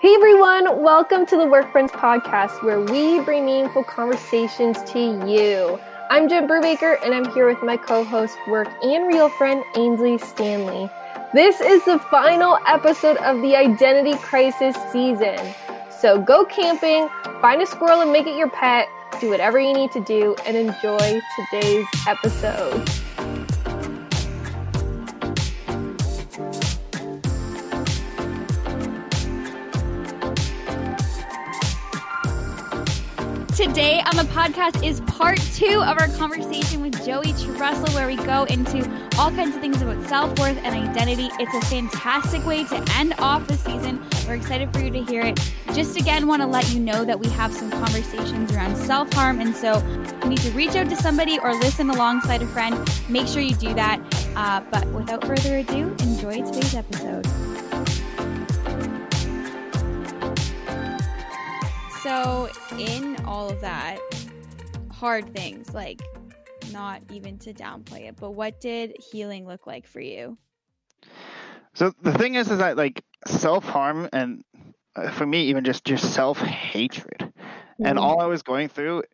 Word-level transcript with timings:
Hey 0.00 0.14
everyone, 0.14 0.82
welcome 0.82 1.26
to 1.26 1.36
the 1.36 1.44
Work 1.44 1.72
Friends 1.72 1.92
podcast 1.92 2.62
where 2.62 2.80
we 2.80 3.20
bring 3.20 3.44
meaningful 3.44 3.84
conversations 3.84 4.82
to 4.92 4.98
you. 5.28 5.78
I'm 6.08 6.26
Jen 6.26 6.48
Brubaker 6.48 6.96
and 7.04 7.14
I'm 7.14 7.30
here 7.34 7.46
with 7.46 7.62
my 7.62 7.76
co-host, 7.76 8.34
work 8.48 8.68
and 8.82 9.06
real 9.06 9.28
friend 9.28 9.62
Ainsley 9.76 10.16
Stanley. 10.16 10.88
This 11.34 11.60
is 11.60 11.84
the 11.84 11.98
final 11.98 12.58
episode 12.66 13.18
of 13.18 13.42
the 13.42 13.54
identity 13.54 14.16
crisis 14.16 14.74
season. 14.90 15.36
So 15.90 16.18
go 16.18 16.46
camping, 16.46 17.10
find 17.42 17.60
a 17.60 17.66
squirrel 17.66 18.00
and 18.00 18.10
make 18.10 18.26
it 18.26 18.38
your 18.38 18.48
pet, 18.48 18.88
do 19.20 19.28
whatever 19.28 19.60
you 19.60 19.74
need 19.74 19.92
to 19.92 20.00
do 20.00 20.34
and 20.46 20.56
enjoy 20.56 21.20
today's 21.36 21.86
episode. 22.08 22.88
Today 33.70 34.02
on 34.04 34.16
the 34.16 34.24
podcast 34.32 34.84
is 34.84 35.00
part 35.02 35.38
two 35.54 35.80
of 35.80 35.96
our 36.00 36.08
conversation 36.16 36.82
with 36.82 37.06
Joey 37.06 37.32
Trussell, 37.34 37.94
where 37.94 38.08
we 38.08 38.16
go 38.16 38.42
into 38.46 38.78
all 39.16 39.30
kinds 39.30 39.54
of 39.54 39.60
things 39.60 39.80
about 39.80 40.04
self 40.08 40.36
worth 40.40 40.58
and 40.64 40.74
identity. 40.74 41.28
It's 41.38 41.54
a 41.54 41.60
fantastic 41.70 42.44
way 42.44 42.64
to 42.64 42.84
end 42.96 43.14
off 43.20 43.46
the 43.46 43.56
season. 43.56 44.04
We're 44.26 44.34
excited 44.34 44.72
for 44.72 44.80
you 44.80 44.90
to 44.90 45.04
hear 45.04 45.22
it. 45.22 45.38
Just 45.72 45.96
again, 45.96 46.26
want 46.26 46.42
to 46.42 46.48
let 46.48 46.68
you 46.72 46.80
know 46.80 47.04
that 47.04 47.20
we 47.20 47.28
have 47.28 47.54
some 47.54 47.70
conversations 47.70 48.50
around 48.50 48.74
self 48.74 49.12
harm. 49.12 49.40
And 49.40 49.54
so 49.54 49.74
if 49.76 50.24
you 50.24 50.30
need 50.30 50.40
to 50.40 50.50
reach 50.50 50.74
out 50.74 50.90
to 50.90 50.96
somebody 50.96 51.38
or 51.38 51.54
listen 51.54 51.90
alongside 51.90 52.42
a 52.42 52.48
friend. 52.48 52.76
Make 53.08 53.28
sure 53.28 53.40
you 53.40 53.54
do 53.54 53.72
that. 53.74 54.00
Uh, 54.34 54.62
but 54.72 54.84
without 54.88 55.24
further 55.24 55.58
ado, 55.58 55.94
enjoy 56.00 56.42
today's 56.42 56.74
episode. 56.74 57.24
So, 62.02 62.48
in 62.76 63.09
all 63.30 63.48
of 63.48 63.60
that, 63.60 64.00
hard 64.90 65.32
things, 65.32 65.72
like 65.72 66.02
not 66.72 67.00
even 67.12 67.38
to 67.38 67.54
downplay 67.54 68.08
it, 68.08 68.16
but 68.18 68.32
what 68.32 68.60
did 68.60 68.96
healing 69.12 69.46
look 69.46 69.68
like 69.68 69.86
for 69.86 70.00
you? 70.00 70.36
So 71.74 71.94
the 72.02 72.12
thing 72.12 72.34
is, 72.34 72.50
is 72.50 72.58
that 72.58 72.76
like 72.76 73.04
self 73.28 73.64
harm 73.64 74.08
and 74.12 74.42
uh, 74.96 75.12
for 75.12 75.24
me, 75.24 75.44
even 75.44 75.62
just 75.64 75.84
just 75.84 76.12
self 76.12 76.38
hatred, 76.38 77.20
mm-hmm. 77.20 77.86
and 77.86 78.00
all 78.00 78.20
I 78.20 78.26
was 78.26 78.42
going 78.42 78.68
through, 78.68 79.04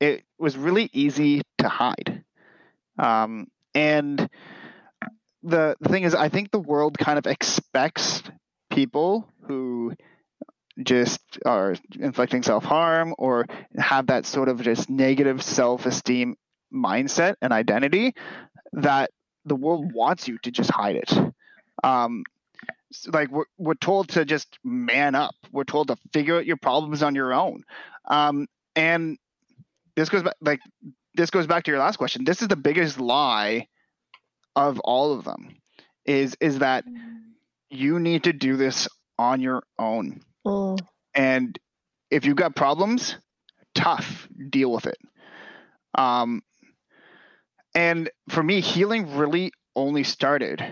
it 0.00 0.24
was 0.38 0.56
really 0.56 0.88
easy 0.94 1.42
to 1.58 1.68
hide. 1.68 2.24
Um, 2.98 3.48
and 3.74 4.30
the 5.42 5.76
the 5.78 5.88
thing 5.90 6.04
is, 6.04 6.14
I 6.14 6.30
think 6.30 6.52
the 6.52 6.58
world 6.58 6.96
kind 6.96 7.18
of 7.18 7.26
expects 7.26 8.22
people 8.70 9.30
who 9.42 9.92
just 10.82 11.20
are 11.44 11.74
inflicting 11.98 12.42
self 12.42 12.64
harm 12.64 13.14
or 13.18 13.46
have 13.76 14.06
that 14.08 14.26
sort 14.26 14.48
of 14.48 14.62
just 14.62 14.88
negative 14.88 15.42
self 15.42 15.86
esteem 15.86 16.36
mindset 16.72 17.34
and 17.40 17.52
identity 17.52 18.14
that 18.72 19.10
the 19.44 19.56
world 19.56 19.92
wants 19.92 20.28
you 20.28 20.38
to 20.42 20.50
just 20.50 20.70
hide 20.70 20.96
it. 20.96 21.12
Um, 21.82 22.24
like 23.12 23.30
we're, 23.30 23.44
we're 23.56 23.74
told 23.74 24.10
to 24.10 24.24
just 24.24 24.58
man 24.64 25.14
up. 25.14 25.34
We're 25.52 25.64
told 25.64 25.88
to 25.88 25.96
figure 26.12 26.36
out 26.36 26.46
your 26.46 26.56
problems 26.56 27.02
on 27.02 27.14
your 27.14 27.32
own. 27.32 27.64
Um, 28.06 28.46
and 28.76 29.18
this 29.96 30.08
goes 30.08 30.22
back, 30.22 30.34
like 30.40 30.60
this 31.14 31.30
goes 31.30 31.46
back 31.46 31.64
to 31.64 31.70
your 31.70 31.80
last 31.80 31.96
question. 31.96 32.24
This 32.24 32.42
is 32.42 32.48
the 32.48 32.56
biggest 32.56 33.00
lie 33.00 33.66
of 34.56 34.80
all 34.80 35.12
of 35.12 35.24
them 35.24 35.56
is, 36.04 36.36
is 36.40 36.60
that 36.60 36.84
you 37.70 37.98
need 37.98 38.24
to 38.24 38.32
do 38.32 38.56
this 38.56 38.88
on 39.18 39.40
your 39.40 39.62
own. 39.78 40.22
Mm. 40.48 40.78
And 41.14 41.58
if 42.10 42.24
you've 42.24 42.36
got 42.36 42.56
problems, 42.56 43.16
tough, 43.74 44.28
deal 44.50 44.72
with 44.72 44.86
it. 44.86 44.98
Um, 45.94 46.42
and 47.74 48.10
for 48.28 48.42
me, 48.42 48.60
healing 48.60 49.16
really 49.16 49.52
only 49.76 50.04
started 50.04 50.62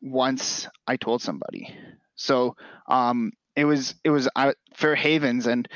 once 0.00 0.68
I 0.86 0.96
told 0.96 1.22
somebody. 1.22 1.74
So 2.14 2.56
um, 2.88 3.32
it 3.56 3.64
was 3.64 3.94
it 4.04 4.10
was 4.10 4.28
at 4.36 4.56
Fair 4.74 4.94
Havens, 4.94 5.46
and 5.46 5.68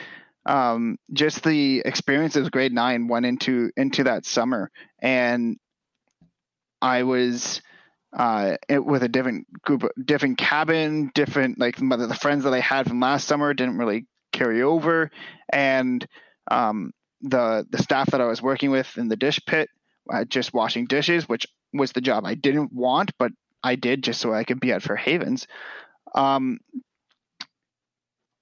um, 0.45 0.97
just 1.13 1.43
the 1.43 1.83
experience 1.85 2.37
of 2.37 2.51
grade 2.51 2.73
nine 2.73 3.09
went 3.09 3.27
into 3.27 3.71
into 3.77 4.05
that 4.05 4.27
summer, 4.27 4.71
and 5.01 5.57
I 6.81 7.03
was 7.03 7.63
uh, 8.17 8.57
it, 8.67 8.85
with 8.85 9.03
a 9.03 9.09
different 9.09 9.47
group, 9.63 9.85
different 10.03 10.39
cabin, 10.39 11.11
different 11.15 11.59
like 11.59 11.77
the 11.77 12.19
friends 12.19 12.45
that 12.45 12.55
I 12.55 12.61
had 12.61 12.89
from 12.89 12.99
last 12.99 13.29
summer 13.29 13.53
didn't 13.53 13.77
really 13.77 14.07
carry 14.33 14.63
over, 14.63 15.11
and 15.53 16.05
um, 16.51 16.93
the 17.21 17.67
the 17.69 17.79
staff 17.79 18.11
that 18.13 18.23
I 18.23 18.27
was 18.27 18.41
working 18.41 18.71
with 18.71 18.97
in 18.97 19.09
the 19.09 19.17
dish 19.17 19.41
pit, 19.47 19.69
uh, 20.11 20.25
just 20.25 20.55
washing 20.55 20.87
dishes, 20.87 21.29
which 21.29 21.47
was 21.75 21.93
the 21.93 22.01
job 22.01 22.25
I 22.25 22.35
didn't 22.35 22.73
want, 22.73 23.13
but 23.19 23.33
I 23.63 23.75
did 23.75 24.03
just 24.03 24.21
so 24.21 24.33
I 24.33 24.45
could 24.45 24.61
be 24.61 24.73
at 24.73 24.83
Fair 24.83 24.97
Havens. 24.97 25.47
Um, 26.15 26.59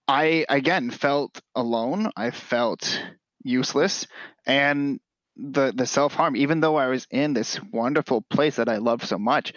I 0.07 0.47
again 0.49 0.91
felt 0.91 1.41
alone. 1.57 2.11
I 2.17 2.31
felt 2.31 3.03
useless, 3.43 4.07
and 4.47 5.01
the 5.37 5.73
the 5.75 5.87
self 5.87 6.15
harm, 6.15 6.37
even 6.37 6.61
though 6.61 6.77
I 6.77 6.89
was 6.89 7.07
in 7.11 7.33
this 7.33 7.61
wonderful 7.73 8.23
place 8.23 8.57
that 8.57 8.69
I 8.69 8.79
loved 8.79 9.05
so 9.05 9.19
much, 9.19 9.53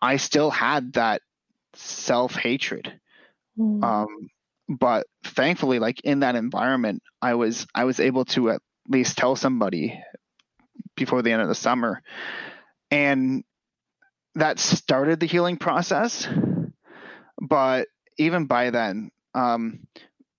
I 0.00 0.16
still 0.16 0.50
had 0.50 0.94
that 0.94 1.22
self 1.74 2.34
hatred. 2.34 3.00
Mm. 3.58 3.82
Um, 3.82 4.28
but 4.68 5.06
thankfully, 5.24 5.78
like 5.78 6.00
in 6.02 6.20
that 6.20 6.36
environment, 6.36 7.02
I 7.22 7.34
was 7.34 7.66
I 7.74 7.84
was 7.84 8.00
able 8.00 8.24
to 8.26 8.50
at 8.50 8.62
least 8.88 9.16
tell 9.16 9.36
somebody 9.36 10.02
before 10.96 11.22
the 11.22 11.32
end 11.32 11.42
of 11.42 11.48
the 11.48 11.54
summer, 11.54 12.02
and 12.90 13.44
that 14.34 14.58
started 14.58 15.20
the 15.20 15.26
healing 15.26 15.56
process. 15.56 16.28
But 17.40 17.88
even 18.18 18.46
by 18.46 18.70
then, 18.70 19.10
um, 19.34 19.86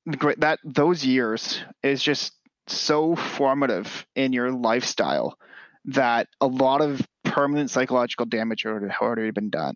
that 0.06 0.60
those 0.64 1.06
years 1.06 1.64
is 1.82 2.04
just 2.04 2.34
so 2.72 3.16
formative 3.16 4.06
in 4.16 4.34
your 4.34 4.52
lifestyle 4.52 5.38
that 5.86 6.28
a 6.42 6.48
lot 6.48 6.82
of 6.82 7.02
permanent 7.24 7.70
psychological 7.70 8.26
damage 8.26 8.64
had 8.64 8.92
already 9.02 9.32
been 9.32 9.50
done. 9.50 9.76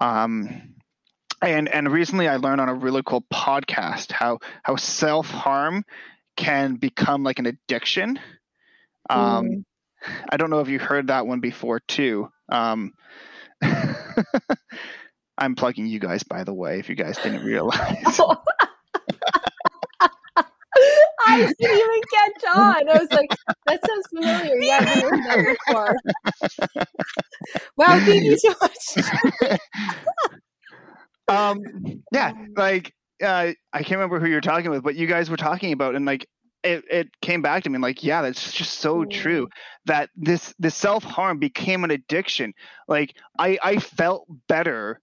Um, 0.00 0.74
and 1.40 1.68
and 1.68 1.90
recently 1.90 2.28
I 2.28 2.36
learned 2.36 2.60
on 2.60 2.68
a 2.68 2.74
really 2.74 3.02
cool 3.04 3.24
podcast 3.32 4.10
how 4.10 4.38
how 4.62 4.76
self 4.76 5.30
harm 5.30 5.84
can 6.36 6.74
become 6.74 7.22
like 7.22 7.38
an 7.38 7.46
addiction. 7.46 8.18
Um, 9.10 9.46
mm. 9.46 9.64
I 10.28 10.36
don't 10.36 10.50
know 10.50 10.60
if 10.60 10.68
you 10.68 10.78
heard 10.78 11.08
that 11.08 11.26
one 11.26 11.40
before 11.40 11.80
too. 11.80 12.28
Um, 12.48 12.92
I'm 15.38 15.54
plugging 15.54 15.86
you 15.86 16.00
guys, 16.00 16.22
by 16.22 16.44
the 16.44 16.54
way, 16.54 16.78
if 16.78 16.88
you 16.88 16.94
guys 16.94 17.16
didn't 17.16 17.44
realize. 17.44 18.20
I 21.28 21.52
didn't 21.58 21.76
even 21.76 22.00
catch 22.12 22.56
on. 22.56 22.88
I 22.88 22.98
was 22.98 23.12
like, 23.12 23.30
that 23.66 23.80
sounds 23.86 24.06
familiar. 24.08 24.56
Yeah, 24.60 24.78
I've 24.80 25.02
heard 25.02 25.24
that 25.24 25.56
before. 25.66 25.96
wow, 27.76 28.00
thank 28.00 28.24
you 28.24 28.38
so 28.38 28.54
much. 28.60 29.58
um, 31.28 31.62
yeah, 32.12 32.32
like 32.56 32.94
uh, 33.22 33.52
I 33.72 33.78
can't 33.78 33.92
remember 33.92 34.20
who 34.20 34.26
you're 34.26 34.40
talking 34.40 34.70
with, 34.70 34.82
but 34.82 34.94
you 34.94 35.06
guys 35.06 35.30
were 35.30 35.36
talking 35.36 35.72
about, 35.72 35.94
and 35.94 36.04
like 36.06 36.26
it, 36.64 36.84
it 36.90 37.08
came 37.22 37.40
back 37.40 37.62
to 37.62 37.70
me 37.70 37.78
like 37.78 38.02
yeah 38.02 38.20
that's 38.20 38.52
just 38.52 38.80
so 38.80 39.04
mm. 39.04 39.10
true 39.10 39.48
that 39.86 40.10
this 40.16 40.52
this 40.58 40.74
self-harm 40.74 41.38
became 41.38 41.84
an 41.84 41.92
addiction 41.92 42.52
like 42.88 43.14
i 43.38 43.56
i 43.62 43.76
felt 43.76 44.26
better 44.48 45.00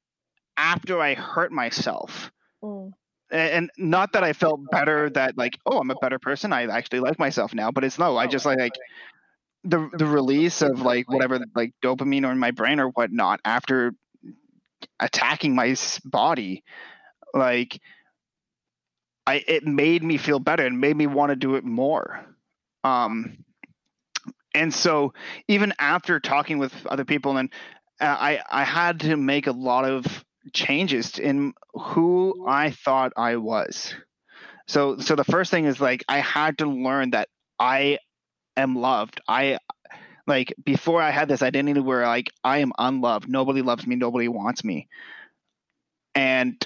after 0.57 0.99
i 0.99 1.13
hurt 1.13 1.53
myself 1.53 2.29
mm 2.61 2.91
and 3.31 3.71
not 3.77 4.13
that 4.13 4.23
I 4.23 4.33
felt 4.33 4.59
better 4.71 5.09
that 5.11 5.37
like 5.37 5.57
oh 5.65 5.79
I'm 5.79 5.91
a 5.91 5.95
better 5.95 6.19
person. 6.19 6.53
I 6.53 6.63
actually 6.65 6.99
like 6.99 7.19
myself 7.19 7.53
now 7.53 7.71
but 7.71 7.83
it's 7.83 7.99
no 7.99 8.17
I 8.17 8.27
just 8.27 8.45
like, 8.45 8.59
like 8.59 8.73
the 9.63 9.89
the 9.93 10.05
release 10.05 10.61
of 10.61 10.81
like 10.81 11.09
whatever 11.09 11.39
like 11.55 11.73
dopamine 11.83 12.27
or 12.27 12.31
in 12.31 12.39
my 12.39 12.51
brain 12.51 12.79
or 12.79 12.89
whatnot 12.89 13.39
after 13.43 13.93
attacking 14.99 15.55
my 15.55 15.75
body 16.05 16.63
like 17.33 17.79
I 19.27 19.43
it 19.47 19.65
made 19.65 20.03
me 20.03 20.17
feel 20.17 20.39
better 20.39 20.65
and 20.65 20.79
made 20.79 20.95
me 20.95 21.07
want 21.07 21.31
to 21.31 21.35
do 21.35 21.55
it 21.55 21.63
more. 21.63 22.25
Um 22.83 23.43
and 24.53 24.73
so 24.73 25.13
even 25.47 25.73
after 25.79 26.19
talking 26.19 26.59
with 26.59 26.73
other 26.85 27.05
people 27.05 27.37
and 27.37 27.51
uh, 27.99 28.05
I 28.19 28.41
I 28.49 28.63
had 28.63 28.99
to 29.01 29.17
make 29.17 29.47
a 29.47 29.51
lot 29.51 29.85
of 29.85 30.23
changes 30.53 31.19
in 31.19 31.53
who 31.73 32.45
I 32.47 32.71
thought 32.71 33.13
I 33.17 33.37
was. 33.37 33.93
So 34.67 34.97
so 34.97 35.15
the 35.15 35.23
first 35.23 35.51
thing 35.51 35.65
is 35.65 35.79
like 35.79 36.03
I 36.07 36.19
had 36.19 36.59
to 36.59 36.65
learn 36.65 37.11
that 37.11 37.29
I 37.59 37.99
am 38.57 38.75
loved. 38.75 39.21
I 39.27 39.59
like 40.27 40.53
before 40.63 41.01
I 41.01 41.11
had 41.11 41.27
this 41.27 41.41
identity 41.41 41.79
where 41.79 42.03
like 42.03 42.31
I 42.43 42.59
am 42.59 42.71
unloved. 42.77 43.29
Nobody 43.29 43.61
loves 43.61 43.85
me, 43.85 43.95
nobody 43.95 44.27
wants 44.27 44.63
me. 44.63 44.87
And 46.15 46.65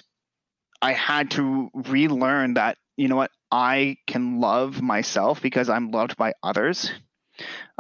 I 0.81 0.93
had 0.93 1.31
to 1.31 1.69
relearn 1.73 2.53
that 2.53 2.77
you 2.95 3.07
know 3.07 3.15
what 3.15 3.31
I 3.51 3.97
can 4.07 4.39
love 4.39 4.81
myself 4.81 5.41
because 5.41 5.69
I'm 5.69 5.91
loved 5.91 6.15
by 6.17 6.33
others. 6.43 6.91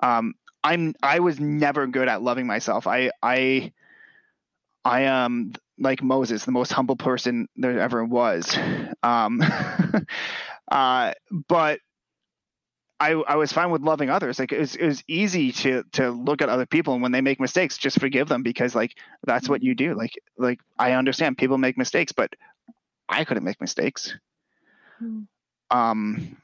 Um, 0.01 0.33
I'm 0.63 0.95
I 1.01 1.19
was 1.19 1.39
never 1.39 1.87
good 1.87 2.07
at 2.07 2.21
loving 2.21 2.47
myself. 2.47 2.87
I 2.87 3.11
I 3.21 3.71
I 4.83 5.01
am 5.01 5.53
like 5.79 6.03
Moses, 6.03 6.45
the 6.45 6.51
most 6.51 6.71
humble 6.71 6.95
person 6.95 7.47
there 7.55 7.79
ever 7.79 8.03
was. 8.03 8.57
Um, 9.01 9.41
uh, 10.71 11.13
but 11.47 11.79
I, 12.99 13.11
I 13.11 13.35
was 13.35 13.53
fine 13.53 13.71
with 13.71 13.81
loving 13.81 14.09
others. 14.09 14.39
Like 14.39 14.51
it 14.51 14.59
was, 14.59 14.75
it 14.75 14.85
was 14.85 15.03
easy 15.07 15.51
to 15.53 15.83
to 15.93 16.11
look 16.11 16.41
at 16.41 16.49
other 16.49 16.65
people 16.65 16.93
and 16.93 17.01
when 17.01 17.13
they 17.13 17.21
make 17.21 17.39
mistakes, 17.39 17.77
just 17.77 17.99
forgive 17.99 18.27
them 18.27 18.43
because 18.43 18.75
like 18.75 18.95
that's 19.23 19.47
what 19.47 19.63
you 19.63 19.73
do. 19.73 19.95
Like 19.95 20.19
like 20.37 20.59
I 20.77 20.93
understand 20.93 21.37
people 21.37 21.57
make 21.57 21.77
mistakes, 21.77 22.11
but 22.11 22.33
I 23.07 23.23
couldn't 23.23 23.45
make 23.45 23.61
mistakes. 23.61 24.13
Mm. 25.01 25.27
Um, 25.71 26.37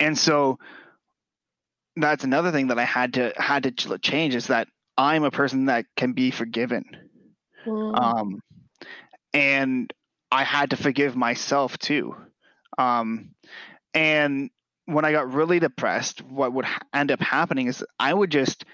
and 0.00 0.16
so 0.16 0.58
that's 1.96 2.24
another 2.24 2.50
thing 2.50 2.68
that 2.68 2.78
I 2.78 2.84
had 2.84 3.14
to 3.14 3.32
had 3.36 3.64
to 3.64 3.98
change 3.98 4.34
is 4.34 4.46
that 4.46 4.68
I'm 4.96 5.24
a 5.24 5.30
person 5.30 5.66
that 5.66 5.84
can 5.96 6.12
be 6.12 6.30
forgiven. 6.30 7.07
Mm. 7.68 7.98
Um, 7.98 8.40
and 9.34 9.92
I 10.30 10.44
had 10.44 10.70
to 10.70 10.76
forgive 10.76 11.16
myself 11.16 11.78
too. 11.78 12.14
Um, 12.76 13.30
and 13.94 14.50
when 14.86 15.04
I 15.04 15.12
got 15.12 15.32
really 15.32 15.58
depressed, 15.58 16.22
what 16.22 16.52
would 16.52 16.66
end 16.94 17.10
up 17.10 17.20
happening 17.20 17.66
is 17.66 17.84
I 17.98 18.12
would 18.12 18.30
just 18.30 18.64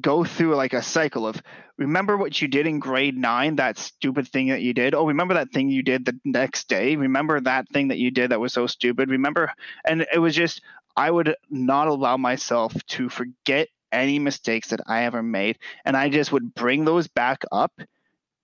go 0.00 0.24
through 0.24 0.56
like 0.56 0.72
a 0.72 0.82
cycle 0.82 1.26
of 1.26 1.40
remember 1.78 2.16
what 2.16 2.40
you 2.40 2.48
did 2.48 2.66
in 2.66 2.78
grade 2.80 3.16
nine, 3.16 3.56
that 3.56 3.78
stupid 3.78 4.28
thing 4.28 4.48
that 4.48 4.60
you 4.60 4.74
did. 4.74 4.94
Oh, 4.94 5.06
remember 5.06 5.34
that 5.34 5.52
thing 5.52 5.70
you 5.70 5.82
did 5.82 6.04
the 6.04 6.18
next 6.24 6.68
day. 6.68 6.96
Remember 6.96 7.40
that 7.40 7.68
thing 7.70 7.88
that 7.88 7.98
you 7.98 8.10
did 8.10 8.30
that 8.30 8.40
was 8.40 8.52
so 8.52 8.66
stupid. 8.66 9.10
Remember, 9.10 9.52
and 9.86 10.06
it 10.12 10.18
was 10.18 10.34
just 10.34 10.62
I 10.96 11.10
would 11.10 11.34
not 11.50 11.88
allow 11.88 12.16
myself 12.16 12.74
to 12.88 13.08
forget 13.08 13.68
any 13.90 14.18
mistakes 14.18 14.68
that 14.68 14.80
I 14.86 15.04
ever 15.04 15.22
made, 15.22 15.58
and 15.84 15.96
I 15.96 16.08
just 16.08 16.32
would 16.32 16.54
bring 16.54 16.84
those 16.84 17.08
back 17.08 17.44
up 17.52 17.72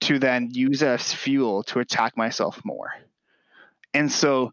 to 0.02 0.19
then 0.19 0.50
use 0.50 0.82
as 0.82 1.12
fuel 1.12 1.62
to 1.64 1.81
attack 1.81 2.17
myself 2.17 2.61
more. 2.64 2.91
And 3.93 4.11
so 4.11 4.52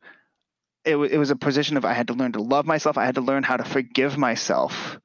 it, 0.84 0.92
w- 0.92 1.12
it 1.12 1.18
was 1.18 1.32
a 1.32 1.36
position 1.36 1.78
of 1.78 1.86
I 1.86 1.94
had 1.94 2.08
to 2.08 2.14
learn 2.14 2.34
to 2.34 2.42
love 2.42 2.66
myself. 2.66 2.98
I 2.98 3.06
had 3.06 3.16
to 3.16 3.22
learn 3.22 3.44
how 3.44 3.58
to 3.58 3.64
forgive 3.64 4.18
myself, 4.18 5.00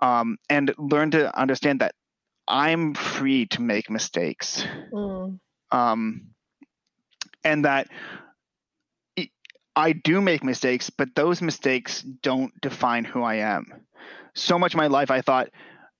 um, 0.00 0.38
and 0.48 0.74
learn 0.78 1.12
to 1.12 1.36
understand 1.38 1.80
that 1.80 1.94
I'm 2.46 2.94
free 2.94 3.46
to 3.46 3.62
make 3.62 3.90
mistakes, 3.90 4.64
mm. 4.92 5.38
um, 5.72 6.26
and 7.44 7.64
that 7.64 7.88
I 9.76 9.92
do 9.92 10.22
make 10.22 10.42
mistakes, 10.42 10.88
but 10.88 11.14
those 11.14 11.42
mistakes 11.42 12.00
don't 12.00 12.58
define 12.62 13.04
who 13.04 13.22
I 13.22 13.36
am. 13.36 13.72
So 14.34 14.58
much 14.58 14.72
of 14.72 14.78
my 14.78 14.86
life, 14.86 15.10
I 15.10 15.20
thought, 15.20 15.50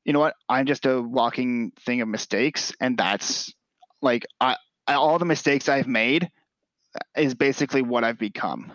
you 0.07 0.15
know 0.15 0.21
what, 0.21 0.37
I'm 0.49 0.65
just 0.67 0.87
a 0.87 1.03
walking 1.03 1.73
thing 1.85 2.01
of 2.01 2.09
mistakes, 2.09 2.73
and 2.81 2.97
that's 2.97 3.53
like 4.01 4.25
I, 4.41 4.57
all 4.89 5.19
the 5.19 5.25
mistakes 5.27 5.69
I've 5.69 5.89
made 5.89 6.31
is 7.17 7.35
basically 7.35 7.83
what 7.83 8.05
I've 8.05 8.19
become. 8.19 8.73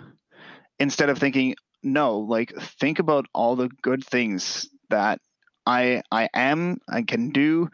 Instead 0.79 1.09
of 1.09 1.17
thinking 1.17 1.55
no 1.83 2.19
like 2.19 2.53
think 2.79 2.99
about 2.99 3.25
all 3.33 3.55
the 3.55 3.69
good 3.81 4.05
things 4.05 4.67
that 4.89 5.19
i 5.65 6.01
i 6.11 6.29
am 6.33 6.77
i 6.87 7.01
can 7.01 7.29
do 7.31 7.69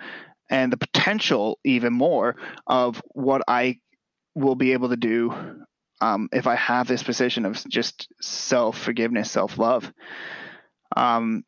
and 0.50 0.72
the 0.72 0.78
potential 0.78 1.60
even 1.66 1.94
more 1.94 2.36
of 2.66 3.02
what 3.10 3.42
i 3.48 3.78
will 4.36 4.56
be 4.56 4.74
able 4.74 4.90
to 4.90 4.98
do 4.98 5.34
um, 6.00 6.30
if 6.32 6.48
i 6.48 6.56
have 6.56 6.88
this 6.88 7.04
position 7.04 7.46
of 7.46 7.62
just 7.68 8.08
self 8.22 8.78
forgiveness 8.78 9.32
self 9.32 9.58
love 9.58 9.92
um, 10.96 11.44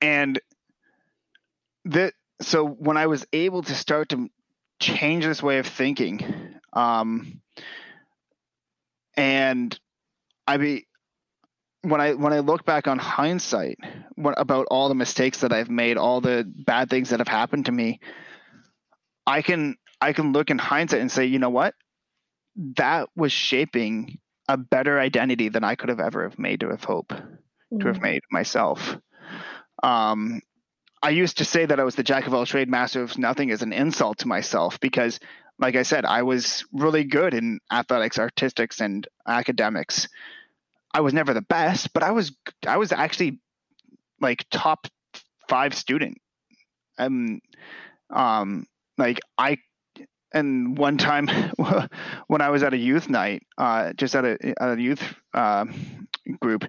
and 0.00 0.40
that 1.84 2.14
so 2.40 2.66
when 2.66 2.96
i 2.96 3.06
was 3.06 3.26
able 3.32 3.62
to 3.62 3.74
start 3.74 4.08
to 4.08 4.28
change 4.80 5.24
this 5.24 5.42
way 5.42 5.58
of 5.58 5.66
thinking 5.66 6.54
um, 6.72 7.40
and 9.16 9.78
I 10.46 10.56
mean, 10.56 10.82
when 11.82 12.00
I 12.00 12.14
when 12.14 12.32
I 12.32 12.40
look 12.40 12.64
back 12.64 12.88
on 12.88 12.98
hindsight 12.98 13.78
what, 14.16 14.34
about 14.38 14.66
all 14.70 14.88
the 14.88 14.94
mistakes 14.94 15.40
that 15.40 15.52
I've 15.52 15.70
made, 15.70 15.96
all 15.96 16.20
the 16.20 16.44
bad 16.44 16.90
things 16.90 17.10
that 17.10 17.20
have 17.20 17.28
happened 17.28 17.66
to 17.66 17.72
me, 17.72 18.00
I 19.26 19.42
can 19.42 19.76
I 20.00 20.12
can 20.12 20.32
look 20.32 20.50
in 20.50 20.58
hindsight 20.58 21.00
and 21.00 21.12
say, 21.12 21.26
you 21.26 21.38
know 21.38 21.50
what, 21.50 21.74
that 22.76 23.08
was 23.14 23.32
shaping 23.32 24.18
a 24.48 24.56
better 24.56 24.98
identity 24.98 25.48
than 25.48 25.64
I 25.64 25.74
could 25.74 25.90
have 25.90 26.00
ever 26.00 26.24
have 26.24 26.38
made 26.38 26.60
to 26.60 26.70
have 26.70 26.84
hope 26.84 27.08
mm-hmm. 27.08 27.78
to 27.78 27.86
have 27.86 27.98
mm. 27.98 28.02
made 28.02 28.22
myself. 28.30 28.96
Um, 29.82 30.42
I 31.02 31.10
used 31.10 31.38
to 31.38 31.44
say 31.44 31.64
that 31.64 31.80
I 31.80 31.84
was 31.84 31.94
the 31.94 32.02
jack 32.02 32.26
of 32.26 32.34
all 32.34 32.44
trade, 32.44 32.68
master 32.68 33.02
of 33.02 33.16
nothing 33.16 33.50
as 33.50 33.62
an 33.62 33.72
insult 33.72 34.18
to 34.18 34.28
myself 34.28 34.78
because, 34.80 35.18
like 35.58 35.76
I 35.76 35.82
said, 35.82 36.04
I 36.04 36.22
was 36.22 36.64
really 36.72 37.04
good 37.04 37.32
in 37.32 37.60
athletics, 37.72 38.18
artistics, 38.18 38.80
and 38.80 39.06
academics. 39.26 40.08
I 40.92 41.00
was 41.00 41.14
never 41.14 41.32
the 41.32 41.42
best, 41.42 41.92
but 41.92 42.02
I 42.02 42.10
was 42.10 42.32
I 42.66 42.76
was 42.76 42.92
actually 42.92 43.38
like 44.20 44.44
top 44.50 44.86
five 45.48 45.74
student. 45.74 46.18
And 46.98 47.40
um 48.10 48.66
like 48.98 49.20
I 49.38 49.58
and 50.32 50.76
one 50.76 50.98
time 50.98 51.28
when 52.26 52.40
I 52.40 52.50
was 52.50 52.62
at 52.62 52.74
a 52.74 52.78
youth 52.78 53.08
night, 53.08 53.42
uh, 53.58 53.92
just 53.94 54.14
at 54.14 54.24
a, 54.24 54.62
at 54.62 54.78
a 54.78 54.80
youth 54.80 55.02
uh, 55.34 55.64
group, 56.40 56.64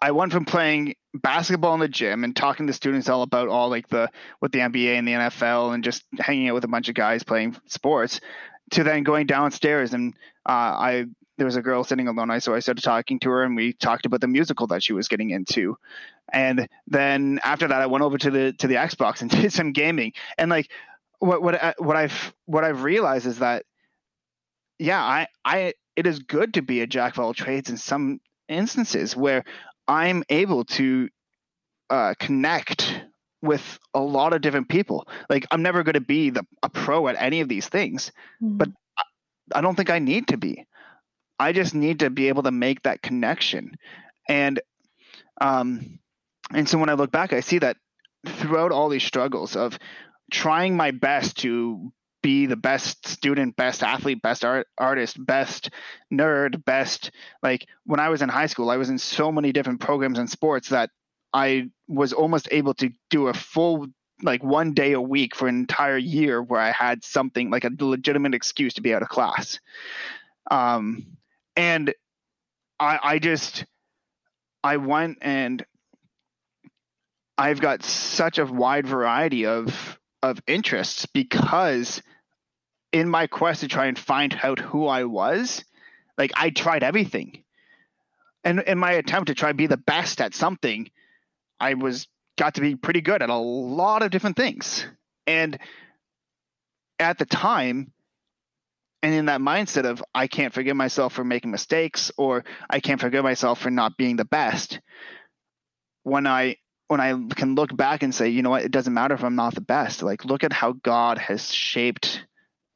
I 0.00 0.10
went 0.10 0.32
from 0.32 0.44
playing 0.44 0.94
basketball 1.18 1.74
in 1.74 1.80
the 1.80 1.88
gym 1.88 2.24
and 2.24 2.34
talking 2.34 2.66
to 2.66 2.72
students 2.72 3.08
all 3.08 3.22
about 3.22 3.48
all 3.48 3.68
like 3.68 3.88
the 3.88 4.10
with 4.40 4.52
the 4.52 4.60
NBA 4.60 4.98
and 4.98 5.06
the 5.06 5.12
NFL 5.12 5.74
and 5.74 5.84
just 5.84 6.04
hanging 6.18 6.48
out 6.48 6.54
with 6.54 6.64
a 6.64 6.68
bunch 6.68 6.88
of 6.88 6.94
guys 6.94 7.22
playing 7.22 7.56
sports 7.66 8.20
to 8.70 8.82
then 8.82 9.02
going 9.02 9.26
downstairs 9.26 9.94
and 9.94 10.14
uh, 10.48 10.52
I 10.52 11.06
there 11.38 11.44
was 11.44 11.56
a 11.56 11.62
girl 11.62 11.84
sitting 11.84 12.08
alone. 12.08 12.30
I 12.30 12.38
so 12.38 12.54
I 12.54 12.60
started 12.60 12.82
talking 12.82 13.18
to 13.20 13.30
her, 13.30 13.42
and 13.42 13.56
we 13.56 13.72
talked 13.74 14.06
about 14.06 14.20
the 14.20 14.28
musical 14.28 14.66
that 14.68 14.82
she 14.82 14.92
was 14.92 15.08
getting 15.08 15.30
into. 15.30 15.76
And 16.32 16.68
then 16.86 17.40
after 17.44 17.68
that, 17.68 17.82
I 17.82 17.86
went 17.86 18.04
over 18.04 18.18
to 18.18 18.30
the 18.30 18.52
to 18.54 18.66
the 18.66 18.76
Xbox 18.76 19.20
and 19.20 19.30
did 19.42 19.52
some 19.52 19.72
gaming. 19.72 20.12
And 20.38 20.50
like 20.50 20.70
what 21.18 21.42
what 21.42 21.62
uh, 21.62 21.74
what 21.78 21.96
I've 21.96 22.34
what 22.46 22.64
I've 22.64 22.82
realized 22.82 23.26
is 23.26 23.40
that 23.40 23.64
yeah, 24.78 25.02
I 25.02 25.26
I 25.44 25.74
it 25.94 26.06
is 26.06 26.20
good 26.20 26.54
to 26.54 26.62
be 26.62 26.80
a 26.80 26.86
jack 26.86 27.14
of 27.14 27.20
all 27.20 27.34
trades 27.34 27.70
in 27.70 27.76
some 27.76 28.20
instances 28.48 29.16
where 29.16 29.44
I'm 29.88 30.24
able 30.28 30.64
to 30.64 31.08
uh, 31.90 32.14
connect 32.18 33.02
with 33.42 33.78
a 33.94 34.00
lot 34.00 34.32
of 34.32 34.40
different 34.40 34.68
people. 34.68 35.06
Like 35.30 35.46
I'm 35.50 35.62
never 35.62 35.82
going 35.82 35.94
to 35.94 36.00
be 36.00 36.30
the 36.30 36.44
a 36.62 36.68
pro 36.68 37.08
at 37.08 37.16
any 37.18 37.40
of 37.40 37.48
these 37.48 37.68
things, 37.68 38.10
mm-hmm. 38.42 38.56
but 38.56 38.68
I, 38.98 39.02
I 39.56 39.60
don't 39.60 39.74
think 39.74 39.90
I 39.90 39.98
need 39.98 40.28
to 40.28 40.36
be. 40.36 40.66
I 41.38 41.52
just 41.52 41.74
need 41.74 42.00
to 42.00 42.10
be 42.10 42.28
able 42.28 42.44
to 42.44 42.50
make 42.50 42.82
that 42.82 43.02
connection. 43.02 43.76
And 44.28 44.60
um 45.40 46.00
and 46.52 46.68
so 46.68 46.78
when 46.78 46.88
I 46.88 46.94
look 46.94 47.10
back, 47.10 47.32
I 47.32 47.40
see 47.40 47.58
that 47.58 47.76
throughout 48.26 48.72
all 48.72 48.88
these 48.88 49.04
struggles 49.04 49.56
of 49.56 49.78
trying 50.30 50.76
my 50.76 50.90
best 50.90 51.38
to 51.38 51.92
be 52.26 52.46
the 52.46 52.56
best 52.56 53.06
student, 53.06 53.54
best 53.54 53.84
athlete, 53.84 54.20
best 54.20 54.44
art, 54.44 54.66
artist, 54.76 55.24
best 55.24 55.70
nerd, 56.12 56.64
best 56.64 57.12
like 57.40 57.68
when 57.84 58.00
I 58.00 58.08
was 58.08 58.20
in 58.20 58.28
high 58.28 58.46
school, 58.46 58.68
I 58.68 58.78
was 58.78 58.90
in 58.90 58.98
so 58.98 59.30
many 59.30 59.52
different 59.52 59.78
programs 59.78 60.18
and 60.18 60.28
sports 60.28 60.70
that 60.70 60.90
I 61.32 61.70
was 61.86 62.12
almost 62.12 62.48
able 62.50 62.74
to 62.74 62.90
do 63.10 63.28
a 63.28 63.32
full 63.32 63.86
like 64.24 64.42
one 64.42 64.74
day 64.74 64.90
a 64.90 65.00
week 65.00 65.36
for 65.36 65.46
an 65.46 65.54
entire 65.54 65.96
year 65.96 66.42
where 66.42 66.60
I 66.60 66.72
had 66.72 67.04
something 67.04 67.48
like 67.48 67.62
a 67.62 67.70
legitimate 67.78 68.34
excuse 68.34 68.74
to 68.74 68.82
be 68.82 68.92
out 68.92 69.02
of 69.02 69.08
class. 69.08 69.60
Um, 70.50 71.06
and 71.54 71.94
I, 72.80 72.98
I 73.04 73.18
just 73.20 73.66
I 74.64 74.78
went 74.78 75.18
and 75.20 75.64
I've 77.38 77.60
got 77.60 77.84
such 77.84 78.38
a 78.38 78.46
wide 78.46 78.88
variety 78.88 79.46
of 79.46 80.00
of 80.24 80.40
interests 80.48 81.06
because 81.06 82.02
in 82.96 83.08
my 83.10 83.26
quest 83.26 83.60
to 83.60 83.68
try 83.68 83.86
and 83.86 83.98
find 83.98 84.38
out 84.42 84.58
who 84.58 84.86
I 84.86 85.04
was, 85.04 85.64
like 86.16 86.32
I 86.34 86.50
tried 86.50 86.82
everything. 86.82 87.44
And 88.42 88.60
in 88.60 88.78
my 88.78 88.92
attempt 88.92 89.26
to 89.28 89.34
try 89.34 89.50
and 89.50 89.58
be 89.58 89.66
the 89.66 89.76
best 89.76 90.20
at 90.20 90.34
something, 90.34 90.88
I 91.60 91.74
was 91.74 92.08
got 92.38 92.54
to 92.54 92.60
be 92.60 92.74
pretty 92.74 93.02
good 93.02 93.22
at 93.22 93.28
a 93.28 93.36
lot 93.36 94.02
of 94.02 94.10
different 94.10 94.36
things. 94.36 94.86
And 95.26 95.58
at 96.98 97.18
the 97.18 97.26
time, 97.26 97.92
and 99.02 99.14
in 99.14 99.26
that 99.26 99.40
mindset 99.40 99.84
of 99.84 100.02
I 100.14 100.26
can't 100.26 100.54
forgive 100.54 100.76
myself 100.76 101.12
for 101.12 101.24
making 101.24 101.50
mistakes 101.50 102.10
or 102.16 102.44
I 102.70 102.80
can't 102.80 103.00
forgive 103.00 103.24
myself 103.24 103.60
for 103.60 103.70
not 103.70 103.96
being 103.96 104.16
the 104.16 104.24
best. 104.24 104.80
When 106.02 106.26
I 106.26 106.56
when 106.88 107.00
I 107.00 107.12
can 107.34 107.56
look 107.56 107.76
back 107.76 108.02
and 108.02 108.14
say, 108.14 108.28
you 108.28 108.42
know 108.42 108.50
what, 108.50 108.62
it 108.62 108.70
doesn't 108.70 108.94
matter 108.94 109.14
if 109.14 109.24
I'm 109.24 109.34
not 109.34 109.54
the 109.54 109.60
best. 109.60 110.02
Like 110.02 110.24
look 110.24 110.44
at 110.44 110.52
how 110.52 110.72
God 110.72 111.18
has 111.18 111.52
shaped 111.52 112.24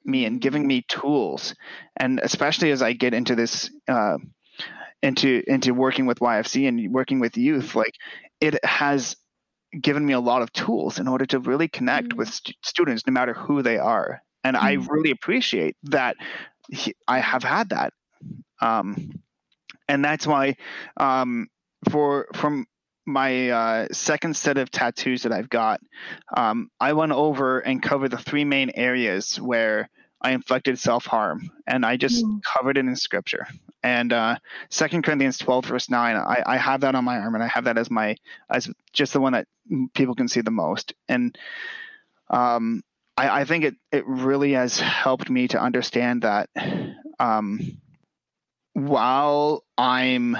me 0.04 0.24
and 0.24 0.40
giving 0.40 0.66
me 0.66 0.84
tools. 0.88 1.54
And 1.96 2.20
especially 2.22 2.70
as 2.70 2.82
I 2.82 2.92
get 2.92 3.14
into 3.14 3.34
this, 3.34 3.70
uh, 3.88 4.18
into 5.02 5.42
into 5.46 5.72
working 5.72 6.06
with 6.06 6.18
YFC 6.18 6.68
and 6.68 6.92
working 6.92 7.20
with 7.20 7.36
youth, 7.36 7.74
like 7.74 7.94
it 8.40 8.62
has 8.64 9.16
given 9.78 10.04
me 10.04 10.12
a 10.12 10.20
lot 10.20 10.42
of 10.42 10.52
tools 10.52 10.98
in 10.98 11.08
order 11.08 11.26
to 11.26 11.38
really 11.38 11.68
connect 11.68 12.08
mm-hmm. 12.08 12.18
with 12.18 12.28
st- 12.28 12.56
students, 12.62 13.06
no 13.06 13.12
matter 13.12 13.34
who 13.34 13.62
they 13.62 13.78
are. 13.78 14.22
And 14.44 14.56
mm-hmm. 14.56 14.66
I 14.66 14.72
really 14.88 15.10
appreciate 15.10 15.76
that 15.84 16.16
he, 16.70 16.94
I 17.06 17.20
have 17.20 17.44
had 17.44 17.70
that. 17.70 17.92
Um, 18.60 19.20
and 19.88 20.04
that's 20.04 20.26
why 20.26 20.56
um, 20.96 21.48
for 21.90 22.28
from 22.34 22.66
my 23.10 23.50
uh, 23.50 23.86
second 23.92 24.36
set 24.36 24.58
of 24.58 24.70
tattoos 24.70 25.22
that 25.22 25.32
I've 25.32 25.50
got, 25.50 25.80
um, 26.36 26.70
I 26.80 26.92
went 26.92 27.12
over 27.12 27.60
and 27.60 27.82
covered 27.82 28.10
the 28.10 28.18
three 28.18 28.44
main 28.44 28.70
areas 28.74 29.40
where 29.40 29.88
I 30.20 30.32
inflicted 30.32 30.78
self 30.78 31.06
harm, 31.06 31.50
and 31.66 31.84
I 31.84 31.96
just 31.96 32.24
mm. 32.24 32.40
covered 32.42 32.76
it 32.76 32.86
in 32.86 32.96
scripture. 32.96 33.46
And 33.82 34.12
uh, 34.12 34.36
Second 34.68 35.02
Corinthians 35.02 35.38
twelve 35.38 35.64
verse 35.64 35.88
nine, 35.88 36.16
I, 36.16 36.42
I 36.44 36.56
have 36.58 36.82
that 36.82 36.94
on 36.94 37.04
my 37.04 37.18
arm, 37.18 37.34
and 37.34 37.42
I 37.42 37.48
have 37.48 37.64
that 37.64 37.78
as 37.78 37.90
my 37.90 38.16
as 38.50 38.68
just 38.92 39.12
the 39.12 39.20
one 39.20 39.32
that 39.32 39.48
people 39.94 40.14
can 40.14 40.28
see 40.28 40.42
the 40.42 40.50
most. 40.50 40.92
And 41.08 41.36
um, 42.28 42.82
I, 43.16 43.40
I 43.40 43.44
think 43.44 43.64
it 43.64 43.76
it 43.90 44.06
really 44.06 44.52
has 44.52 44.78
helped 44.78 45.30
me 45.30 45.48
to 45.48 45.60
understand 45.60 46.22
that 46.22 46.50
um, 47.18 47.78
while 48.74 49.64
I'm 49.78 50.36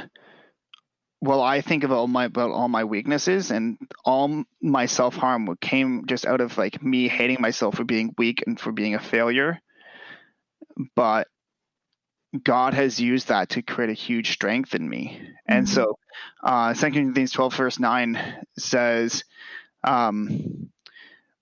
well, 1.20 1.42
I 1.42 1.60
think 1.60 1.84
of 1.84 1.92
all 1.92 2.06
my 2.06 2.26
about 2.26 2.50
all 2.50 2.68
my 2.68 2.84
weaknesses 2.84 3.50
and 3.50 3.78
all 4.04 4.44
my 4.60 4.86
self 4.86 5.14
harm 5.16 5.56
came 5.60 6.06
just 6.06 6.26
out 6.26 6.40
of 6.40 6.56
like 6.56 6.82
me 6.82 7.08
hating 7.08 7.40
myself 7.40 7.76
for 7.76 7.84
being 7.84 8.14
weak 8.16 8.44
and 8.46 8.58
for 8.58 8.72
being 8.72 8.94
a 8.94 9.00
failure 9.00 9.60
but 10.94 11.28
God 12.44 12.74
has 12.74 13.00
used 13.00 13.28
that 13.28 13.50
to 13.50 13.62
create 13.62 13.90
a 13.90 13.94
huge 13.94 14.32
strength 14.32 14.74
in 14.74 14.88
me. 14.88 15.18
Mm-hmm. 15.20 15.32
And 15.46 15.68
so, 15.68 15.98
uh, 16.42 16.74
2 16.74 16.90
Corinthians 16.90 17.32
12, 17.32 17.54
verse 17.54 17.78
9 17.78 18.44
says, 18.58 19.24
um, 19.82 20.70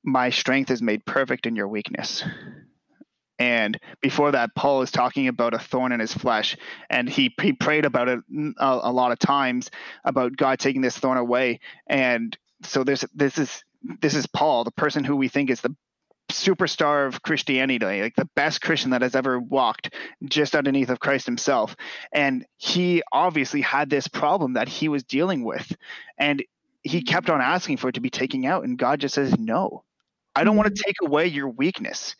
My 0.02 0.30
strength 0.30 0.70
is 0.70 0.80
made 0.80 1.04
perfect 1.04 1.46
in 1.46 1.56
your 1.56 1.68
weakness. 1.68 2.24
And 3.38 3.78
before 4.00 4.32
that, 4.32 4.54
Paul 4.54 4.82
is 4.82 4.90
talking 4.90 5.28
about 5.28 5.54
a 5.54 5.58
thorn 5.58 5.92
in 5.92 6.00
his 6.00 6.12
flesh, 6.12 6.56
and 6.90 7.08
he, 7.08 7.34
he 7.40 7.52
prayed 7.52 7.84
about 7.84 8.08
it 8.08 8.20
mm, 8.32 8.52
a, 8.58 8.80
a 8.82 8.92
lot 8.92 9.12
of 9.12 9.18
times 9.18 9.70
about 10.04 10.36
God 10.36 10.58
taking 10.58 10.82
this 10.82 10.98
thorn 10.98 11.18
away. 11.18 11.60
And 11.86 12.36
so 12.62 12.84
there's 12.84 13.04
this 13.14 13.38
is 13.38 13.62
this 14.00 14.14
is 14.14 14.26
Paul, 14.26 14.64
the 14.64 14.72
person 14.72 15.04
who 15.04 15.16
we 15.16 15.28
think 15.28 15.50
is 15.50 15.60
the 15.60 15.74
superstar 16.30 17.06
of 17.06 17.22
Christianity, 17.22 18.02
like 18.02 18.16
the 18.16 18.28
best 18.34 18.60
Christian 18.60 18.90
that 18.90 19.02
has 19.02 19.14
ever 19.14 19.38
walked 19.38 19.94
just 20.24 20.54
underneath 20.54 20.90
of 20.90 21.00
Christ 21.00 21.26
himself. 21.26 21.76
And 22.12 22.44
he 22.56 23.02
obviously 23.12 23.60
had 23.60 23.88
this 23.88 24.08
problem 24.08 24.54
that 24.54 24.68
he 24.68 24.88
was 24.88 25.04
dealing 25.04 25.44
with. 25.44 25.74
And 26.18 26.42
he 26.82 27.02
kept 27.02 27.30
on 27.30 27.40
asking 27.40 27.78
for 27.78 27.88
it 27.88 27.94
to 27.94 28.00
be 28.00 28.10
taken 28.10 28.44
out. 28.44 28.64
And 28.64 28.78
God 28.78 29.00
just 29.00 29.14
says, 29.14 29.38
No, 29.38 29.84
I 30.34 30.44
don't 30.44 30.56
want 30.56 30.66
to 30.66 30.72
mm-hmm. 30.72 30.86
take 30.86 30.96
away 31.02 31.26
your 31.26 31.48
weakness. 31.48 32.14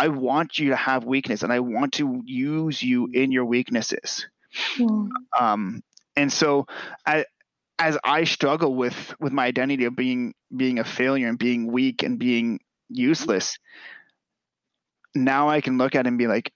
I 0.00 0.08
want 0.08 0.58
you 0.58 0.70
to 0.70 0.76
have 0.76 1.04
weakness 1.04 1.42
and 1.42 1.52
I 1.52 1.60
want 1.60 1.94
to 1.94 2.22
use 2.24 2.82
you 2.82 3.08
in 3.12 3.30
your 3.30 3.44
weaknesses. 3.44 4.26
Yeah. 4.78 4.86
Um, 5.38 5.82
and 6.16 6.32
so 6.32 6.66
I, 7.06 7.26
as 7.78 7.98
I 8.02 8.24
struggle 8.24 8.74
with 8.74 9.14
with 9.20 9.32
my 9.32 9.46
identity 9.46 9.84
of 9.84 9.94
being 9.94 10.34
being 10.56 10.78
a 10.78 10.84
failure 10.84 11.28
and 11.28 11.38
being 11.38 11.70
weak 11.70 12.02
and 12.02 12.18
being 12.18 12.60
useless 12.90 13.58
now 15.14 15.48
i 15.48 15.60
can 15.60 15.78
look 15.78 15.94
at 15.94 16.06
it 16.06 16.08
and 16.08 16.18
be 16.18 16.26
like 16.26 16.52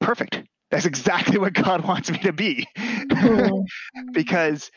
perfect 0.00 0.42
that's 0.70 0.86
exactly 0.92 1.38
what 1.38 1.54
god 1.54 1.84
wants 1.88 2.10
me 2.10 2.18
to 2.18 2.32
be 2.32 2.66
because 4.12 4.70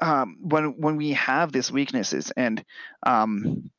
um, 0.00 0.36
when 0.40 0.80
when 0.80 0.96
we 0.96 1.12
have 1.12 1.50
these 1.50 1.72
weaknesses 1.72 2.30
and 2.36 2.64
um, 3.04 3.70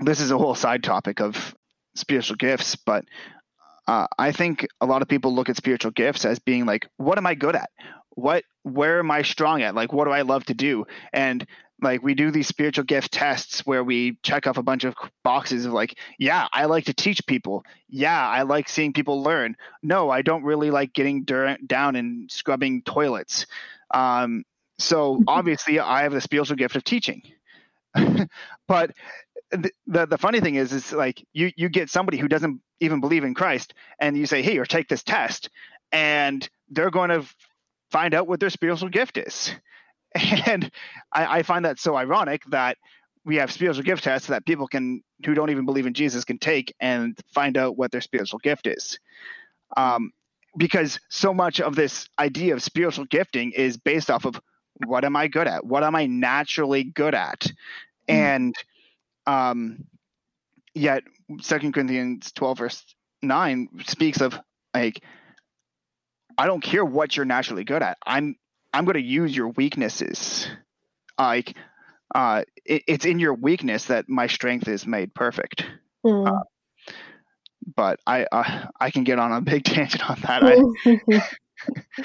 this 0.00 0.20
is 0.20 0.30
a 0.30 0.38
whole 0.38 0.54
side 0.54 0.82
topic 0.82 1.20
of 1.20 1.54
spiritual 1.96 2.36
gifts 2.36 2.76
but 2.76 3.04
uh, 3.88 4.06
i 4.18 4.32
think 4.32 4.66
a 4.80 4.86
lot 4.86 5.02
of 5.02 5.08
people 5.08 5.34
look 5.34 5.48
at 5.48 5.56
spiritual 5.56 5.90
gifts 5.90 6.24
as 6.24 6.38
being 6.38 6.66
like 6.66 6.88
what 6.96 7.18
am 7.18 7.26
i 7.26 7.34
good 7.34 7.56
at? 7.56 7.70
What 8.10 8.44
where 8.62 8.98
am 8.98 9.10
i 9.10 9.22
strong 9.22 9.62
at? 9.62 9.74
Like 9.74 9.92
what 9.92 10.04
do 10.06 10.10
i 10.10 10.22
love 10.22 10.44
to 10.46 10.54
do? 10.54 10.86
And 11.12 11.46
like 11.82 12.02
we 12.02 12.14
do 12.14 12.30
these 12.30 12.48
spiritual 12.48 12.84
gift 12.84 13.12
tests 13.12 13.60
where 13.66 13.84
we 13.84 14.18
check 14.22 14.46
off 14.46 14.56
a 14.56 14.62
bunch 14.62 14.84
of 14.84 14.94
boxes 15.22 15.66
of 15.66 15.72
like 15.72 15.98
yeah 16.18 16.48
i 16.52 16.64
like 16.64 16.86
to 16.86 16.94
teach 16.94 17.26
people. 17.26 17.64
Yeah 17.88 18.26
i 18.28 18.42
like 18.42 18.68
seeing 18.68 18.92
people 18.92 19.22
learn. 19.22 19.56
No 19.82 20.10
i 20.10 20.22
don't 20.22 20.44
really 20.44 20.70
like 20.70 20.92
getting 20.94 21.24
dur- 21.24 21.58
down 21.66 21.96
and 21.96 22.30
scrubbing 22.30 22.82
toilets. 22.82 23.46
Um, 23.92 24.44
so 24.78 25.22
obviously 25.28 25.78
i 25.78 26.02
have 26.02 26.12
the 26.12 26.20
spiritual 26.20 26.56
gift 26.56 26.76
of 26.76 26.84
teaching. 26.84 27.22
But 28.68 28.92
the, 29.50 30.06
the, 30.06 30.18
funny 30.18 30.40
thing 30.40 30.56
is 30.56 30.72
is 30.72 30.92
like 30.92 31.24
you 31.32 31.52
you 31.56 31.68
get 31.68 31.88
somebody 31.88 32.18
who 32.18 32.28
doesn't 32.28 32.60
even 32.80 33.00
believe 33.00 33.24
in 33.24 33.34
christ 33.34 33.74
and 34.00 34.16
you 34.16 34.26
say 34.26 34.42
hey 34.42 34.58
or 34.58 34.64
take 34.64 34.88
this 34.88 35.02
test 35.02 35.50
and 35.92 36.48
they're 36.68 36.90
going 36.90 37.10
to 37.10 37.24
find 37.90 38.12
out 38.12 38.26
what 38.26 38.40
their 38.40 38.50
spiritual 38.50 38.88
gift 38.88 39.16
is 39.16 39.54
and 40.46 40.70
I, 41.12 41.38
I 41.38 41.42
find 41.42 41.64
that 41.64 41.78
so 41.78 41.96
ironic 41.96 42.42
that 42.46 42.78
we 43.24 43.36
have 43.36 43.50
spiritual 43.52 43.82
gift 43.82 44.04
tests 44.04 44.28
that 44.28 44.46
people 44.46 44.68
can 44.68 45.02
who 45.24 45.34
don't 45.34 45.50
even 45.50 45.66
believe 45.66 45.86
in 45.86 45.94
Jesus 45.94 46.24
can 46.24 46.38
take 46.38 46.74
and 46.80 47.18
find 47.34 47.56
out 47.56 47.76
what 47.76 47.90
their 47.90 48.00
spiritual 48.00 48.38
gift 48.38 48.66
is. 48.66 48.98
Um, 49.76 50.12
because 50.56 51.00
so 51.10 51.34
much 51.34 51.60
of 51.60 51.74
this 51.74 52.08
idea 52.18 52.54
of 52.54 52.62
spiritual 52.62 53.04
gifting 53.04 53.52
is 53.52 53.76
based 53.76 54.10
off 54.10 54.24
of 54.24 54.40
what 54.86 55.04
am 55.04 55.16
I 55.16 55.26
good 55.26 55.48
at? 55.48 55.66
What 55.66 55.82
am 55.82 55.96
I 55.96 56.06
naturally 56.06 56.84
good 56.84 57.14
at? 57.14 57.40
Mm. 57.40 57.52
And 58.08 58.54
um, 59.26 59.84
yet, 60.74 61.02
Second 61.40 61.72
Corinthians 61.72 62.32
twelve 62.32 62.58
verse 62.58 62.84
nine 63.22 63.68
speaks 63.86 64.20
of 64.20 64.38
like, 64.74 65.02
I 66.38 66.46
don't 66.46 66.62
care 66.62 66.84
what 66.84 67.16
you're 67.16 67.26
naturally 67.26 67.64
good 67.64 67.82
at. 67.82 67.98
I'm 68.06 68.36
I'm 68.72 68.84
going 68.84 68.94
to 68.94 69.02
use 69.02 69.34
your 69.34 69.48
weaknesses. 69.48 70.48
Like, 71.18 71.54
uh, 72.14 72.42
it, 72.64 72.82
it's 72.86 73.06
in 73.06 73.18
your 73.18 73.34
weakness 73.34 73.86
that 73.86 74.08
my 74.08 74.26
strength 74.26 74.68
is 74.68 74.86
made 74.86 75.14
perfect. 75.14 75.64
Mm. 76.04 76.28
Uh, 76.28 76.42
but 77.74 77.98
I 78.06 78.26
uh, 78.30 78.66
I 78.78 78.90
can 78.90 79.04
get 79.04 79.18
on 79.18 79.32
a 79.32 79.40
big 79.40 79.64
tangent 79.64 80.08
on 80.08 80.18
that. 80.20 81.22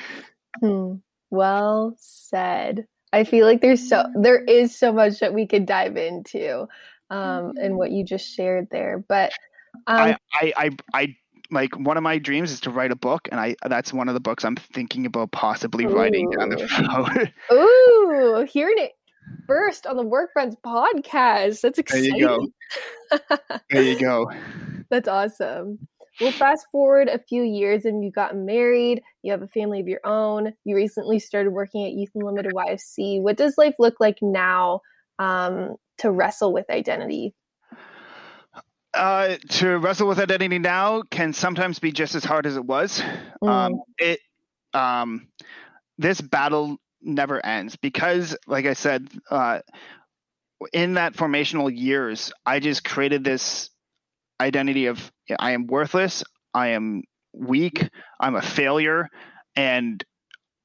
hmm. 0.62 0.94
Well 1.30 1.96
said. 2.00 2.86
I 3.14 3.26
feel 3.26 3.46
like 3.46 3.60
there's 3.60 3.90
so 3.90 4.06
there 4.16 4.42
is 4.42 4.76
so 4.76 4.94
much 4.94 5.20
that 5.20 5.34
we 5.34 5.46
could 5.46 5.66
dive 5.66 5.98
into, 5.98 6.68
um, 7.12 7.54
in 7.62 7.76
what 7.78 7.92
you 7.92 8.04
just 8.04 8.34
shared 8.34 8.68
there. 8.72 9.04
But 9.08 9.34
um, 9.86 9.98
I, 9.98 10.18
I 10.34 10.54
I 10.56 10.70
I 10.94 11.16
like 11.52 11.78
one 11.78 11.98
of 11.98 12.04
my 12.04 12.18
dreams 12.18 12.52
is 12.52 12.62
to 12.62 12.72
write 12.72 12.92
a 12.92 12.96
book, 12.96 13.28
and 13.32 13.40
I 13.40 13.56
that's 13.68 13.94
one 13.94 14.08
of 14.08 14.16
the 14.16 14.20
books 14.20 14.44
I'm 14.44 14.56
thinking 14.56 15.06
about 15.06 15.32
possibly 15.32 15.86
Ooh. 15.86 15.96
writing 15.96 16.32
down 16.32 16.50
the 16.50 16.58
road. 16.96 17.34
Ooh, 17.54 18.48
hearing 18.52 18.76
it 18.78 18.94
first 19.46 19.86
on 19.86 19.98
the 19.98 20.04
Work 20.04 20.32
Friends 20.34 20.56
podcast. 20.66 21.62
That's 21.62 21.78
exciting. 21.78 22.12
There 22.12 22.20
you 22.20 22.28
go. 22.28 23.48
there 23.70 23.84
you 23.84 24.00
go. 24.00 24.32
That's 24.90 25.08
awesome. 25.08 25.80
Well, 26.20 26.32
fast 26.34 26.68
forward 26.72 27.08
a 27.08 27.18
few 27.18 27.42
years 27.42 27.86
and 27.86 28.04
you 28.04 28.12
got 28.12 28.36
married, 28.36 29.02
you 29.24 29.32
have 29.32 29.42
a 29.42 29.48
family 29.48 29.80
of 29.80 29.88
your 29.88 30.02
own, 30.04 30.54
you 30.66 30.76
recently 30.76 31.18
started 31.18 31.52
working 31.52 31.84
at 31.84 31.94
Youth 31.94 32.12
Unlimited 32.14 32.52
YFC. 32.54 33.22
What 33.22 33.38
does 33.38 33.58
life 33.58 33.76
look 33.80 33.96
like 34.00 34.18
now 34.22 34.82
um, 35.18 35.78
to 36.02 36.12
wrestle 36.12 36.54
with 36.54 36.70
identity? 36.70 37.34
uh, 38.94 39.38
to 39.50 39.78
wrestle 39.78 40.08
with 40.08 40.20
identity 40.20 40.60
now 40.60 41.02
can 41.04 41.34
sometimes 41.34 41.80
be 41.80 41.92
just 41.92 42.16
as 42.16 42.24
hard 42.24 42.46
as 42.46 42.56
it 42.56 42.66
was. 42.66 43.02
Mm. 43.42 43.50
Um, 43.50 43.82
it 43.98 44.20
um, 44.74 45.28
this 45.98 46.20
battle 46.20 46.78
never 47.02 47.44
ends 47.46 47.76
because, 47.76 48.36
like 48.48 48.66
I 48.66 48.74
said, 48.74 49.08
uh, 49.30 49.60
in 50.74 50.96
that 50.96 51.14
formational 51.14 51.76
years, 51.76 52.32
I 52.46 52.60
just 52.60 52.84
created 52.84 53.24
this 53.24 53.70
identity 54.40 54.88
of 54.88 55.12
I 55.40 55.52
am 55.52 55.68
worthless, 55.68 56.24
I 56.54 56.70
am 56.70 57.04
weak, 57.34 57.90
I'm 58.20 58.36
a 58.36 58.42
failure, 58.42 59.10
and 59.56 60.04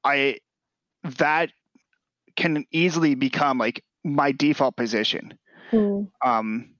I 0.03 0.37
that 1.03 1.51
can 2.35 2.65
easily 2.71 3.15
become 3.15 3.57
like 3.57 3.83
my 4.07 4.31
default 4.31 4.75
position. 4.75 5.37
Mm. 5.71 6.09
Um, 6.23 6.75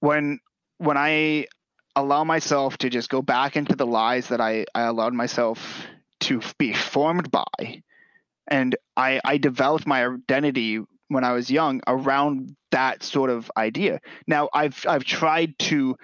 when 0.00 0.40
when 0.78 0.96
I 0.96 1.46
allow 1.94 2.24
myself 2.24 2.78
to 2.78 2.88
just 2.88 3.10
go 3.10 3.20
back 3.20 3.56
into 3.56 3.76
the 3.76 3.86
lies 3.86 4.28
that 4.28 4.40
I, 4.40 4.64
I 4.74 4.82
allowed 4.82 5.12
myself 5.12 5.86
to 6.20 6.40
be 6.58 6.72
formed 6.72 7.30
by, 7.30 7.82
and 8.48 8.76
I, 8.96 9.20
I 9.24 9.36
developed 9.36 9.86
my 9.86 10.06
identity 10.06 10.80
when 11.08 11.24
I 11.24 11.32
was 11.32 11.50
young 11.50 11.82
around 11.86 12.56
that 12.70 13.02
sort 13.02 13.30
of 13.30 13.50
idea. 13.56 14.00
Now 14.26 14.48
I've 14.54 14.84
I've 14.88 15.04
tried 15.04 15.58
to 15.60 15.96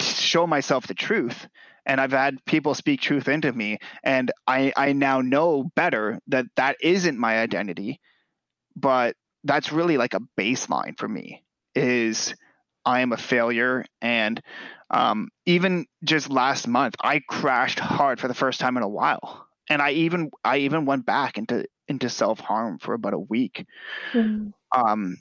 show 0.00 0.46
myself 0.46 0.86
the 0.86 0.94
truth 0.94 1.46
and 1.86 2.00
I've 2.00 2.12
had 2.12 2.44
people 2.44 2.74
speak 2.74 3.00
truth 3.00 3.28
into 3.28 3.52
me, 3.52 3.78
and 4.04 4.30
I 4.46 4.72
I 4.76 4.92
now 4.92 5.20
know 5.20 5.64
better 5.74 6.20
that 6.28 6.46
that 6.56 6.76
isn't 6.80 7.18
my 7.18 7.40
identity, 7.40 8.00
but 8.76 9.16
that's 9.44 9.72
really 9.72 9.96
like 9.96 10.14
a 10.14 10.20
baseline 10.38 10.98
for 10.98 11.08
me. 11.08 11.42
Is 11.74 12.34
I 12.84 13.00
am 13.00 13.12
a 13.12 13.16
failure, 13.16 13.84
and 14.00 14.40
um, 14.90 15.28
even 15.46 15.86
just 16.04 16.30
last 16.30 16.68
month, 16.68 16.94
I 17.02 17.20
crashed 17.20 17.78
hard 17.78 18.20
for 18.20 18.28
the 18.28 18.34
first 18.34 18.60
time 18.60 18.76
in 18.76 18.82
a 18.82 18.88
while, 18.88 19.46
and 19.68 19.80
I 19.80 19.92
even 19.92 20.30
I 20.44 20.58
even 20.58 20.84
went 20.84 21.06
back 21.06 21.38
into 21.38 21.64
into 21.88 22.08
self 22.08 22.40
harm 22.40 22.78
for 22.78 22.94
about 22.94 23.14
a 23.14 23.18
week. 23.18 23.66
Mm-hmm. 24.12 24.50
Um, 24.78 25.16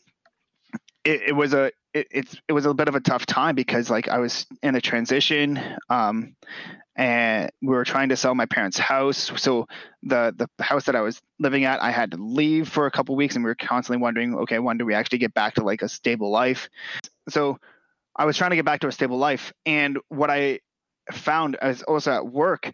it, 1.04 1.22
it 1.28 1.32
was 1.34 1.54
a 1.54 1.72
it, 1.94 2.40
it 2.48 2.54
was 2.54 2.66
a 2.66 2.74
bit 2.74 2.88
of 2.88 2.96
a 2.96 3.00
tough 3.00 3.26
time 3.26 3.56
because 3.56 3.90
like 3.90 4.08
I 4.08 4.20
was 4.20 4.46
in 4.64 4.76
a 4.76 4.82
transition, 4.82 5.60
um, 5.90 6.36
and 6.96 7.52
we 7.62 7.70
were 7.70 7.86
trying 7.86 8.10
to 8.10 8.18
sell 8.18 8.36
my 8.36 8.46
parents' 8.46 8.78
house. 8.78 9.32
So 9.38 9.68
the 10.04 10.34
the 10.38 10.64
house 10.64 10.86
that 10.86 10.96
I 10.96 11.02
was 11.02 11.22
living 11.40 11.66
at, 11.66 11.82
I 11.82 11.92
had 11.92 12.12
to 12.12 12.18
leave 12.18 12.70
for 12.70 12.86
a 12.86 12.92
couple 12.92 13.16
weeks, 13.16 13.36
and 13.36 13.44
we 13.44 13.50
were 13.50 13.56
constantly 13.56 14.02
wondering, 14.02 14.36
okay, 14.36 14.60
when 14.60 14.78
do 14.78 14.86
we 14.86 14.94
actually 14.94 15.20
get 15.20 15.34
back 15.34 15.56
to 15.56 15.64
like 15.64 15.82
a 15.82 15.90
stable 15.90 16.32
life? 16.32 16.70
So 17.30 17.60
I 18.16 18.26
was 18.26 18.38
trying 18.38 18.52
to 18.52 18.56
get 18.56 18.66
back 18.66 18.82
to 18.82 18.88
a 18.88 18.92
stable 18.92 19.18
life, 19.18 19.54
and 19.66 19.98
what 20.10 20.30
I 20.30 20.60
found 21.12 21.56
as 21.56 21.82
also 21.84 22.12
at 22.12 22.26
work 22.26 22.72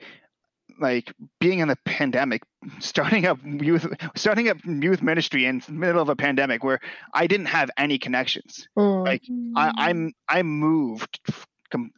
like 0.80 1.12
being 1.40 1.60
in 1.60 1.68
the 1.68 1.78
pandemic, 1.86 2.44
starting 2.80 3.26
up 3.26 3.40
youth, 3.44 3.88
starting 4.16 4.50
up 4.50 4.58
youth 4.66 5.02
ministry 5.02 5.46
in 5.46 5.62
the 5.66 5.72
middle 5.72 6.02
of 6.02 6.10
a 6.10 6.16
pandemic 6.16 6.64
where 6.64 6.80
I 7.14 7.28
didn't 7.28 7.48
have 7.48 7.70
any 7.78 7.98
connections. 7.98 8.68
Mm. 8.78 9.06
Like 9.06 9.24
I, 9.56 9.90
I'm, 9.90 10.14
I 10.28 10.44
moved 10.44 11.20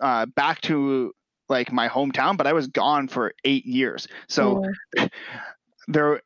uh, 0.01 0.25
back 0.27 0.61
to 0.61 1.13
like 1.47 1.71
my 1.71 1.89
hometown, 1.89 2.37
but 2.37 2.47
I 2.47 2.53
was 2.53 2.67
gone 2.67 3.07
for 3.07 3.33
eight 3.43 3.65
years. 3.65 4.07
So 4.27 4.63
mm. 4.97 5.09
there, 5.87 6.21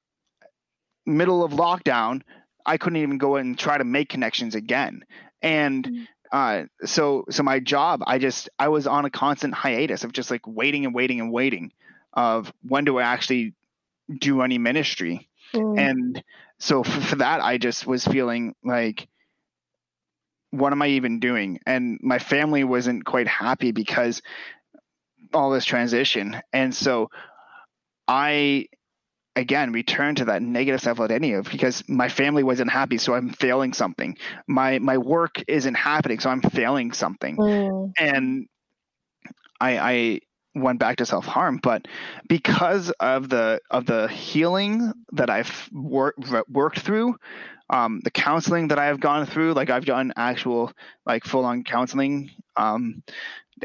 middle 1.06 1.44
of 1.44 1.52
lockdown, 1.52 2.22
I 2.66 2.78
couldn't 2.78 2.98
even 2.98 3.18
go 3.18 3.36
and 3.36 3.58
try 3.58 3.78
to 3.78 3.84
make 3.84 4.10
connections 4.10 4.56
again. 4.56 5.04
And 5.42 5.86
mm. 5.86 6.08
uh, 6.32 6.66
so, 6.86 7.26
so 7.30 7.44
my 7.44 7.60
job, 7.60 8.04
I 8.06 8.20
just, 8.20 8.50
I 8.60 8.70
was 8.70 8.88
on 8.88 9.06
a 9.06 9.10
constant 9.10 9.54
hiatus 9.54 10.04
of 10.04 10.12
just 10.12 10.32
like 10.32 10.42
waiting 10.46 10.86
and 10.86 10.94
waiting 10.94 11.20
and 11.20 11.32
waiting 11.32 11.72
of 12.14 12.52
when 12.62 12.86
do 12.86 12.98
I 13.00 13.04
actually 13.04 13.54
do 14.20 14.42
any 14.42 14.58
ministry? 14.58 15.30
Mm. 15.54 15.80
And 15.80 16.24
so 16.60 16.84
for, 16.84 17.02
for 17.02 17.16
that, 17.18 17.42
I 17.42 17.58
just 17.58 17.86
was 17.86 18.06
feeling 18.06 18.56
like, 18.64 19.08
what 20.52 20.72
am 20.72 20.82
I 20.82 20.90
even 20.90 21.20
doing? 21.20 21.60
And 21.66 22.00
my 22.02 22.20
family 22.20 22.64
wasn't 22.64 23.06
quite 23.06 23.28
happy 23.28 23.72
because 23.72 24.22
all 25.34 25.50
this 25.50 25.66
transition. 25.66 26.40
And 26.52 26.74
so 26.76 27.10
I 28.08 28.68
again 29.36 29.72
returned 29.72 30.18
to 30.18 30.26
that 30.26 30.42
negative 30.42 30.82
self 30.82 31.00
identity 31.00 31.34
of 31.34 31.50
because 31.50 31.84
my 31.90 32.10
family 32.10 32.44
wasn't 32.44 32.70
happy, 32.70 32.98
so 32.98 33.14
I'm 33.16 33.30
failing 33.30 33.74
something. 33.74 34.18
My 34.48 34.80
my 34.80 34.98
work 34.98 35.44
isn't 35.48 35.76
happening, 35.76 36.20
so 36.20 36.30
I'm 36.30 36.42
failing 36.42 36.92
something. 36.92 37.38
Mm. 37.38 37.92
And 37.98 38.48
I 39.60 39.78
I 39.78 40.20
went 40.56 40.80
back 40.80 40.98
to 40.98 41.06
self 41.06 41.26
harm, 41.26 41.60
but 41.62 41.88
because 42.28 42.92
of 43.00 43.30
the 43.30 43.60
of 43.72 43.86
the 43.86 44.08
healing 44.08 44.94
that 45.14 45.30
I've 45.30 45.70
worked 45.72 46.20
worked 46.50 46.80
through, 46.80 47.16
um, 47.70 48.02
the 48.04 48.12
counseling 48.12 48.70
that 48.70 48.80
I've 48.80 49.00
gone 49.00 49.26
through, 49.26 49.54
like 49.54 49.70
I've 49.70 49.86
done 49.86 50.14
actual 50.16 50.72
like 51.06 51.24
full 51.26 51.46
on 51.46 51.64
counseling, 51.64 52.32
um, 52.56 53.04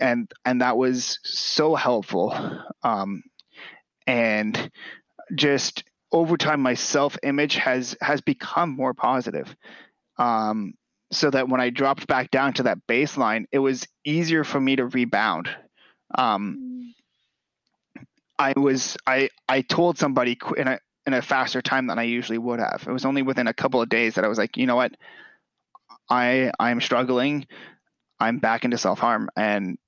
and 0.01 0.31
and 0.45 0.61
that 0.61 0.77
was 0.77 1.19
so 1.25 1.75
helpful, 1.75 2.35
um, 2.83 3.23
and 4.07 4.71
just 5.35 5.85
over 6.11 6.37
time, 6.37 6.61
my 6.61 6.75
self 6.75 7.19
image 7.23 7.57
has 7.57 7.97
has 8.01 8.21
become 8.21 8.71
more 8.71 8.95
positive. 8.95 9.55
Um, 10.17 10.75
so 11.11 11.31
that 11.31 11.49
when 11.49 11.61
I 11.61 11.71
dropped 11.71 12.07
back 12.07 12.31
down 12.31 12.53
to 12.55 12.65
that 12.65 12.87
baseline, 12.87 13.47
it 13.51 13.61
was 13.61 13.87
easier 14.05 14.45
for 14.45 14.61
me 14.61 14.77
to 14.77 14.85
rebound 14.85 15.49
um, 16.17 16.78
I 18.39 18.55
was 18.57 18.97
I 19.07 19.31
I 19.49 19.63
told 19.63 19.99
somebody 19.99 20.39
in 20.57 20.69
a 20.69 20.79
in 21.07 21.15
a 21.15 21.23
faster 21.23 21.63
time 21.63 21.87
than 21.87 21.99
I 21.99 22.05
usually 22.05 22.39
would 22.39 22.61
have. 22.61 22.85
It 22.87 22.93
was 22.93 23.05
only 23.05 23.23
within 23.23 23.47
a 23.47 23.55
couple 23.55 23.81
of 23.81 23.89
days 23.89 24.15
that 24.15 24.25
I 24.25 24.29
was 24.29 24.39
like, 24.39 24.57
you 24.57 24.67
know 24.67 24.77
what, 24.77 24.93
I 26.09 26.53
I'm 26.59 26.81
struggling. 26.81 27.47
I'm 28.21 28.39
back 28.39 28.65
into 28.65 28.79
self 28.79 28.99
harm, 28.99 29.31
and 29.37 29.79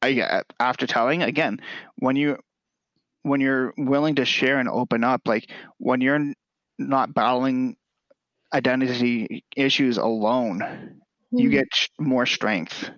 I 0.00 0.42
after 0.60 0.86
telling 0.86 1.22
again 1.22 1.60
when 1.96 2.16
you 2.16 2.38
when 3.22 3.40
you're 3.40 3.72
willing 3.76 4.16
to 4.16 4.24
share 4.24 4.58
and 4.58 4.68
open 4.68 5.02
up, 5.02 5.22
like 5.26 5.50
when 5.78 6.00
you're 6.00 6.32
not 6.78 7.14
battling 7.14 7.76
identity 8.52 9.44
issues 9.56 9.96
alone, 9.96 10.60
mm-hmm. 10.60 11.38
you 11.38 11.50
get 11.50 11.66
more 11.98 12.26
strength. 12.26 12.90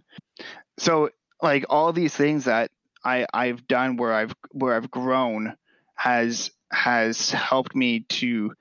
So 0.78 1.10
like 1.42 1.64
all 1.70 1.92
these 1.92 2.14
things 2.14 2.44
that 2.44 2.70
I 3.06 3.26
I've 3.32 3.66
done 3.68 3.96
where 3.96 4.12
I've 4.12 4.34
where 4.50 4.74
I've 4.74 4.90
grown 4.90 5.54
has 5.94 6.50
has 6.72 7.30
helped 7.30 7.74
me 7.74 8.00
to 8.00 8.52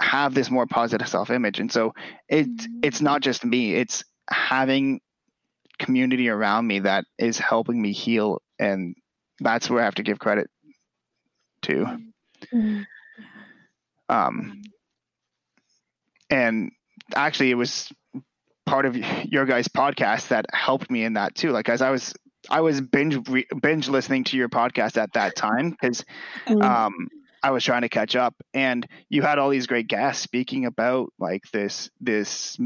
have 0.00 0.32
this 0.32 0.50
more 0.50 0.66
positive 0.66 1.08
self 1.08 1.30
image 1.30 1.58
and 1.58 1.72
so 1.72 1.92
it 2.28 2.46
mm-hmm. 2.46 2.78
it's 2.82 3.00
not 3.00 3.20
just 3.22 3.44
me 3.44 3.74
it's 3.74 4.04
having 4.30 5.00
community 5.78 6.28
around 6.28 6.66
me 6.66 6.80
that 6.80 7.04
is 7.18 7.38
helping 7.38 7.80
me 7.82 7.92
heal 7.92 8.40
and 8.58 8.94
that's 9.40 9.68
where 9.68 9.82
I 9.82 9.84
have 9.84 9.96
to 9.96 10.02
give 10.02 10.18
credit 10.18 10.48
to 11.62 11.98
mm-hmm. 12.54 12.82
um 14.08 14.62
and 16.30 16.70
actually 17.14 17.50
it 17.50 17.54
was 17.54 17.90
part 18.66 18.84
of 18.84 18.96
your 19.24 19.46
guys' 19.46 19.68
podcast 19.68 20.28
that 20.28 20.46
helped 20.52 20.90
me 20.90 21.04
in 21.04 21.14
that 21.14 21.34
too. 21.34 21.50
Like 21.50 21.68
as 21.68 21.82
I 21.82 21.90
was 21.90 22.12
I 22.50 22.60
was 22.60 22.80
binge 22.80 23.18
binge 23.60 23.88
listening 23.88 24.24
to 24.24 24.36
your 24.36 24.48
podcast 24.48 24.96
at 24.96 25.12
that 25.14 25.36
time 25.36 25.70
because 25.70 26.04
mm-hmm. 26.46 26.62
um, 26.62 27.08
I 27.42 27.50
was 27.50 27.64
trying 27.64 27.82
to 27.82 27.88
catch 27.88 28.16
up, 28.16 28.34
and 28.54 28.86
you 29.08 29.22
had 29.22 29.38
all 29.38 29.50
these 29.50 29.66
great 29.66 29.88
guests 29.88 30.22
speaking 30.22 30.64
about 30.64 31.12
like 31.18 31.42
this 31.52 31.90
this 32.00 32.58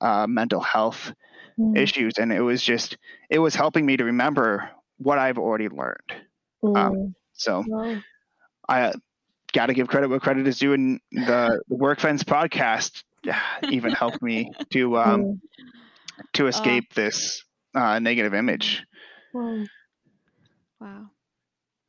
uh, 0.00 0.26
mental 0.28 0.60
health 0.60 1.12
mm. 1.58 1.76
issues, 1.76 2.18
and 2.18 2.32
it 2.32 2.40
was 2.40 2.62
just 2.62 2.96
it 3.28 3.38
was 3.38 3.54
helping 3.54 3.84
me 3.84 3.96
to 3.96 4.04
remember 4.04 4.70
what 4.98 5.18
I've 5.18 5.38
already 5.38 5.68
learned. 5.68 6.12
Mm. 6.62 6.76
Um, 6.76 7.14
so 7.32 7.64
wow. 7.66 7.96
I 8.68 8.92
got 9.52 9.66
to 9.66 9.74
give 9.74 9.88
credit 9.88 10.10
where 10.10 10.20
credit 10.20 10.46
is 10.46 10.58
due, 10.58 10.74
and 10.74 11.00
the, 11.10 11.60
the 11.68 11.76
Work 11.76 12.00
Friends 12.00 12.22
podcast 12.22 13.02
even 13.70 13.92
helped 13.92 14.22
me 14.22 14.52
to 14.70 14.98
um, 14.98 15.22
mm. 15.22 15.40
to 16.34 16.46
escape 16.46 16.84
uh, 16.92 16.94
this 16.94 17.44
uh, 17.74 17.98
negative 17.98 18.34
image. 18.34 18.84
Wow. 19.32 19.68
Wow. 20.80 21.10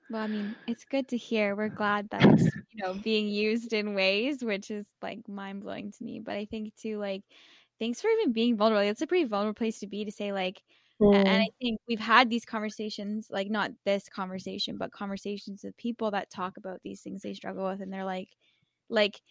Well, 0.10 0.24
I 0.24 0.28
mean, 0.28 0.58
it's 0.68 0.86
good 0.86 1.08
to 1.10 1.18
hear. 1.18 1.56
We're 1.56 1.70
glad 1.70 2.10
that 2.12 2.26
it's, 2.28 2.56
you 2.72 2.84
know, 2.84 2.96
being 2.96 3.30
used 3.30 3.74
in 3.74 3.96
ways 3.96 4.44
which 4.44 4.72
is 4.72 4.88
like 5.02 5.28
mind 5.30 5.64
blowing 5.64 5.92
to 5.94 6.04
me. 6.04 6.20
But 6.20 6.38
I 6.38 6.46
think 6.46 6.76
too, 6.76 7.00
like, 7.00 7.24
thanks 7.80 8.02
for 8.02 8.10
even 8.10 8.34
being 8.34 8.58
vulnerable. 8.58 8.88
It's 8.90 9.02
a 9.02 9.08
pretty 9.08 9.26
vulnerable 9.26 9.58
place 9.58 9.80
to 9.82 9.88
be 9.88 10.06
to 10.06 10.12
say, 10.12 10.34
like, 10.34 10.64
mm. 11.00 11.22
and 11.26 11.44
I 11.44 11.50
think 11.62 11.80
we've 11.88 12.00
had 12.00 12.30
these 12.30 12.46
conversations, 12.46 13.30
like 13.32 13.50
not 13.50 13.72
this 13.86 14.10
conversation, 14.10 14.78
but 14.78 14.92
conversations 14.94 15.64
with 15.64 15.78
people 15.78 16.12
that 16.12 16.30
talk 16.32 16.58
about 16.58 16.82
these 16.84 17.02
things 17.04 17.24
they 17.24 17.34
struggle 17.36 17.68
with, 17.70 17.82
and 17.82 17.94
they're 17.94 18.06
like, 18.06 18.30
like 18.90 19.22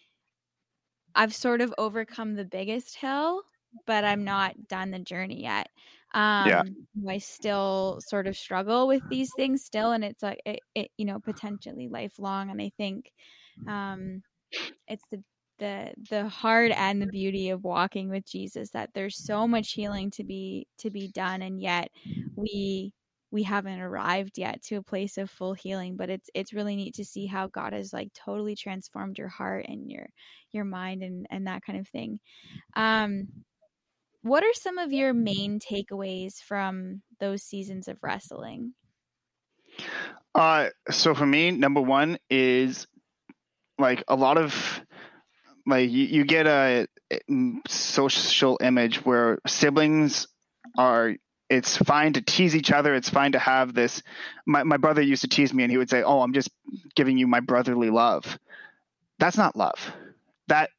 I've 1.15 1.33
sort 1.33 1.61
of 1.61 1.73
overcome 1.77 2.35
the 2.35 2.45
biggest 2.45 2.95
hill, 2.95 3.43
but 3.85 4.03
I'm 4.05 4.23
not 4.23 4.67
done 4.67 4.91
the 4.91 4.99
journey 4.99 5.41
yet. 5.41 5.69
Um, 6.13 6.43
yeah. 6.45 6.63
I 7.09 7.19
still 7.19 7.99
sort 8.01 8.27
of 8.27 8.37
struggle 8.37 8.87
with 8.87 9.03
these 9.09 9.33
things 9.33 9.63
still, 9.63 9.91
and 9.91 10.03
it's 10.03 10.23
like 10.23 10.41
it, 10.45 10.61
it 10.75 10.91
you 10.97 11.05
know, 11.05 11.19
potentially 11.19 11.87
lifelong. 11.89 12.49
And 12.51 12.61
I 12.61 12.71
think 12.77 13.11
um, 13.67 14.23
it's 14.87 15.05
the 15.11 15.23
the 15.59 15.93
the 16.09 16.27
hard 16.27 16.71
and 16.71 17.01
the 17.01 17.07
beauty 17.07 17.49
of 17.49 17.63
walking 17.63 18.09
with 18.09 18.25
Jesus 18.25 18.71
that 18.71 18.91
there's 18.93 19.17
so 19.17 19.47
much 19.47 19.73
healing 19.73 20.11
to 20.11 20.23
be 20.23 20.67
to 20.79 20.89
be 20.91 21.07
done, 21.07 21.41
and 21.41 21.61
yet 21.61 21.89
we 22.35 22.93
we 23.31 23.43
haven't 23.43 23.79
arrived 23.79 24.37
yet 24.37 24.61
to 24.63 24.75
a 24.75 24.83
place 24.83 25.17
of 25.17 25.29
full 25.29 25.53
healing 25.53 25.95
but 25.95 26.09
it's 26.09 26.29
it's 26.33 26.53
really 26.53 26.75
neat 26.75 26.93
to 26.95 27.05
see 27.05 27.25
how 27.25 27.47
god 27.47 27.71
has 27.73 27.93
like 27.93 28.11
totally 28.13 28.55
transformed 28.55 29.17
your 29.17 29.29
heart 29.29 29.65
and 29.69 29.89
your 29.89 30.07
your 30.51 30.65
mind 30.65 31.01
and 31.03 31.25
and 31.29 31.47
that 31.47 31.61
kind 31.63 31.79
of 31.79 31.87
thing 31.87 32.19
um 32.75 33.29
what 34.21 34.43
are 34.43 34.53
some 34.53 34.77
of 34.77 34.91
your 34.91 35.13
main 35.13 35.59
takeaways 35.59 36.41
from 36.41 37.01
those 37.19 37.43
seasons 37.43 37.87
of 37.87 37.97
wrestling 38.01 38.73
uh 40.35 40.67
so 40.89 41.13
for 41.13 41.25
me 41.25 41.51
number 41.51 41.81
one 41.81 42.17
is 42.29 42.87
like 43.79 44.03
a 44.07 44.15
lot 44.15 44.37
of 44.37 44.81
like 45.65 45.89
you, 45.89 46.05
you 46.05 46.25
get 46.25 46.47
a 46.47 46.87
social 47.67 48.57
image 48.61 49.05
where 49.05 49.39
siblings 49.45 50.27
are 50.77 51.15
it's 51.51 51.75
fine 51.75 52.13
to 52.13 52.21
tease 52.21 52.55
each 52.55 52.71
other. 52.71 52.95
It's 52.95 53.09
fine 53.09 53.33
to 53.33 53.39
have 53.39 53.73
this. 53.73 54.01
My 54.45 54.63
my 54.63 54.77
brother 54.77 55.01
used 55.01 55.23
to 55.23 55.27
tease 55.27 55.53
me, 55.53 55.63
and 55.63 55.71
he 55.71 55.77
would 55.77 55.89
say, 55.89 56.01
"Oh, 56.01 56.21
I'm 56.21 56.33
just 56.33 56.49
giving 56.95 57.17
you 57.17 57.27
my 57.27 57.41
brotherly 57.41 57.89
love." 57.89 58.39
That's 59.19 59.37
not 59.37 59.55
love. 59.55 59.91
That. 60.47 60.69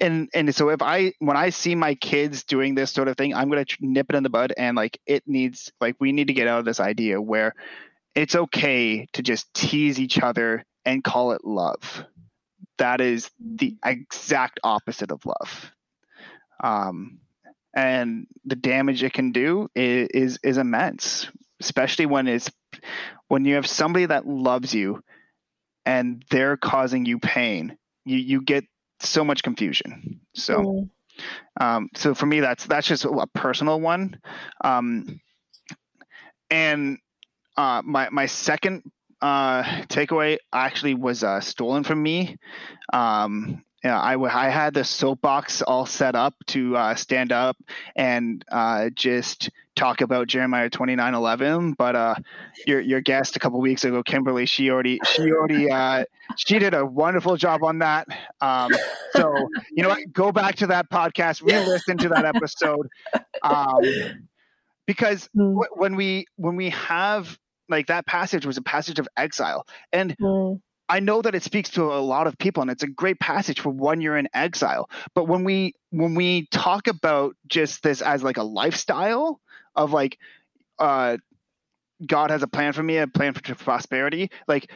And 0.00 0.28
and 0.32 0.54
so 0.54 0.68
if 0.68 0.80
I 0.80 1.12
when 1.18 1.36
I 1.36 1.50
see 1.50 1.74
my 1.74 1.94
kids 1.94 2.44
doing 2.44 2.74
this 2.74 2.92
sort 2.92 3.08
of 3.08 3.16
thing, 3.16 3.34
I'm 3.34 3.48
gonna 3.48 3.64
nip 3.80 4.06
it 4.10 4.16
in 4.16 4.22
the 4.22 4.30
bud 4.30 4.52
and 4.56 4.76
like 4.76 5.00
it 5.06 5.24
needs 5.26 5.72
like 5.80 5.96
we 5.98 6.12
need 6.12 6.28
to 6.28 6.34
get 6.34 6.46
out 6.46 6.60
of 6.60 6.64
this 6.64 6.80
idea 6.80 7.20
where 7.20 7.54
it's 8.14 8.34
okay 8.34 9.06
to 9.12 9.22
just 9.22 9.52
tease 9.54 9.98
each 9.98 10.20
other 10.20 10.64
and 10.84 11.04
call 11.04 11.32
it 11.32 11.44
love. 11.44 12.04
That 12.78 13.00
is 13.00 13.30
the 13.38 13.76
exact 13.84 14.60
opposite 14.62 15.10
of 15.10 15.26
love. 15.26 15.72
Um, 16.62 17.20
and 17.74 18.26
the 18.44 18.56
damage 18.56 19.02
it 19.02 19.12
can 19.12 19.32
do 19.32 19.68
is, 19.74 20.08
is, 20.14 20.38
is 20.42 20.58
immense, 20.58 21.28
especially 21.60 22.06
when 22.06 22.26
it's 22.26 22.50
when 23.28 23.44
you 23.44 23.56
have 23.56 23.66
somebody 23.66 24.06
that 24.06 24.26
loves 24.26 24.74
you 24.74 25.02
and 25.84 26.24
they're 26.30 26.56
causing 26.56 27.04
you 27.04 27.18
pain. 27.18 27.76
You 28.04 28.18
you 28.18 28.42
get 28.42 28.64
so 29.00 29.24
much 29.24 29.42
confusion. 29.42 30.20
So. 30.34 30.56
Mm. 30.56 30.90
Um, 31.60 31.90
so 31.96 32.14
for 32.14 32.26
me, 32.26 32.38
that's 32.38 32.64
that's 32.66 32.86
just 32.86 33.04
a 33.04 33.26
personal 33.34 33.80
one. 33.80 34.20
Um, 34.62 35.20
and 36.48 36.98
uh, 37.56 37.82
my 37.84 38.08
my 38.10 38.26
second 38.26 38.84
uh, 39.20 39.62
takeaway 39.86 40.38
actually 40.52 40.94
was 40.94 41.24
uh, 41.24 41.40
stolen 41.40 41.84
from 41.84 42.02
me. 42.02 42.36
Um, 42.92 43.64
yeah, 43.84 44.00
I, 44.00 44.16
I 44.16 44.48
had 44.48 44.74
the 44.74 44.84
soapbox 44.84 45.62
all 45.62 45.86
set 45.86 46.16
up 46.16 46.34
to 46.48 46.76
uh, 46.76 46.94
stand 46.94 47.30
up 47.30 47.56
and 47.94 48.44
uh, 48.50 48.90
just 48.90 49.50
talk 49.78 50.00
about 50.00 50.26
Jeremiah 50.26 50.68
twenty 50.68 50.96
nine 50.96 51.14
eleven. 51.14 51.72
But 51.72 51.96
uh, 51.96 52.14
your 52.66 52.80
your 52.80 53.00
guest 53.00 53.36
a 53.36 53.38
couple 53.38 53.60
weeks 53.60 53.84
ago, 53.84 54.02
Kimberly, 54.02 54.46
she 54.46 54.70
already 54.70 55.00
she 55.14 55.30
already 55.30 55.70
uh, 55.70 56.04
she 56.36 56.58
did 56.58 56.74
a 56.74 56.84
wonderful 56.84 57.36
job 57.36 57.62
on 57.62 57.78
that. 57.78 58.08
Um, 58.40 58.72
so 59.12 59.34
you 59.70 59.82
know 59.82 59.88
what? 59.88 60.12
Go 60.12 60.32
back 60.32 60.56
to 60.56 60.66
that 60.68 60.90
podcast, 60.90 61.42
re-listen 61.42 61.96
to 61.98 62.08
that 62.10 62.24
episode, 62.24 62.88
um, 63.42 63.82
because 64.86 65.28
mm. 65.36 65.54
w- 65.54 65.70
when 65.74 65.96
we 65.96 66.26
when 66.36 66.56
we 66.56 66.70
have 66.70 67.38
like 67.68 67.86
that 67.86 68.06
passage 68.06 68.44
was 68.44 68.56
a 68.56 68.62
passage 68.62 68.98
of 68.98 69.08
exile, 69.16 69.64
and 69.92 70.16
mm. 70.18 70.60
I 70.88 71.00
know 71.00 71.20
that 71.20 71.34
it 71.34 71.42
speaks 71.42 71.70
to 71.70 71.84
a 71.84 72.00
lot 72.00 72.26
of 72.26 72.38
people 72.38 72.62
and 72.62 72.70
it's 72.70 72.82
a 72.82 72.88
great 72.88 73.20
passage 73.20 73.60
for 73.60 73.68
when 73.68 74.00
you're 74.00 74.16
in 74.16 74.28
exile. 74.32 74.88
But 75.14 75.24
when 75.24 75.44
we 75.44 75.74
when 75.90 76.14
we 76.14 76.46
talk 76.50 76.88
about 76.88 77.36
just 77.46 77.82
this 77.82 78.00
as 78.00 78.22
like 78.22 78.38
a 78.38 78.42
lifestyle 78.42 79.38
of 79.78 79.92
like 79.92 80.18
uh 80.78 81.16
God 82.06 82.30
has 82.30 82.42
a 82.42 82.46
plan 82.46 82.72
for 82.72 82.82
me, 82.82 82.98
a 82.98 83.06
plan 83.06 83.32
for 83.32 83.54
prosperity, 83.54 84.30
like 84.46 84.70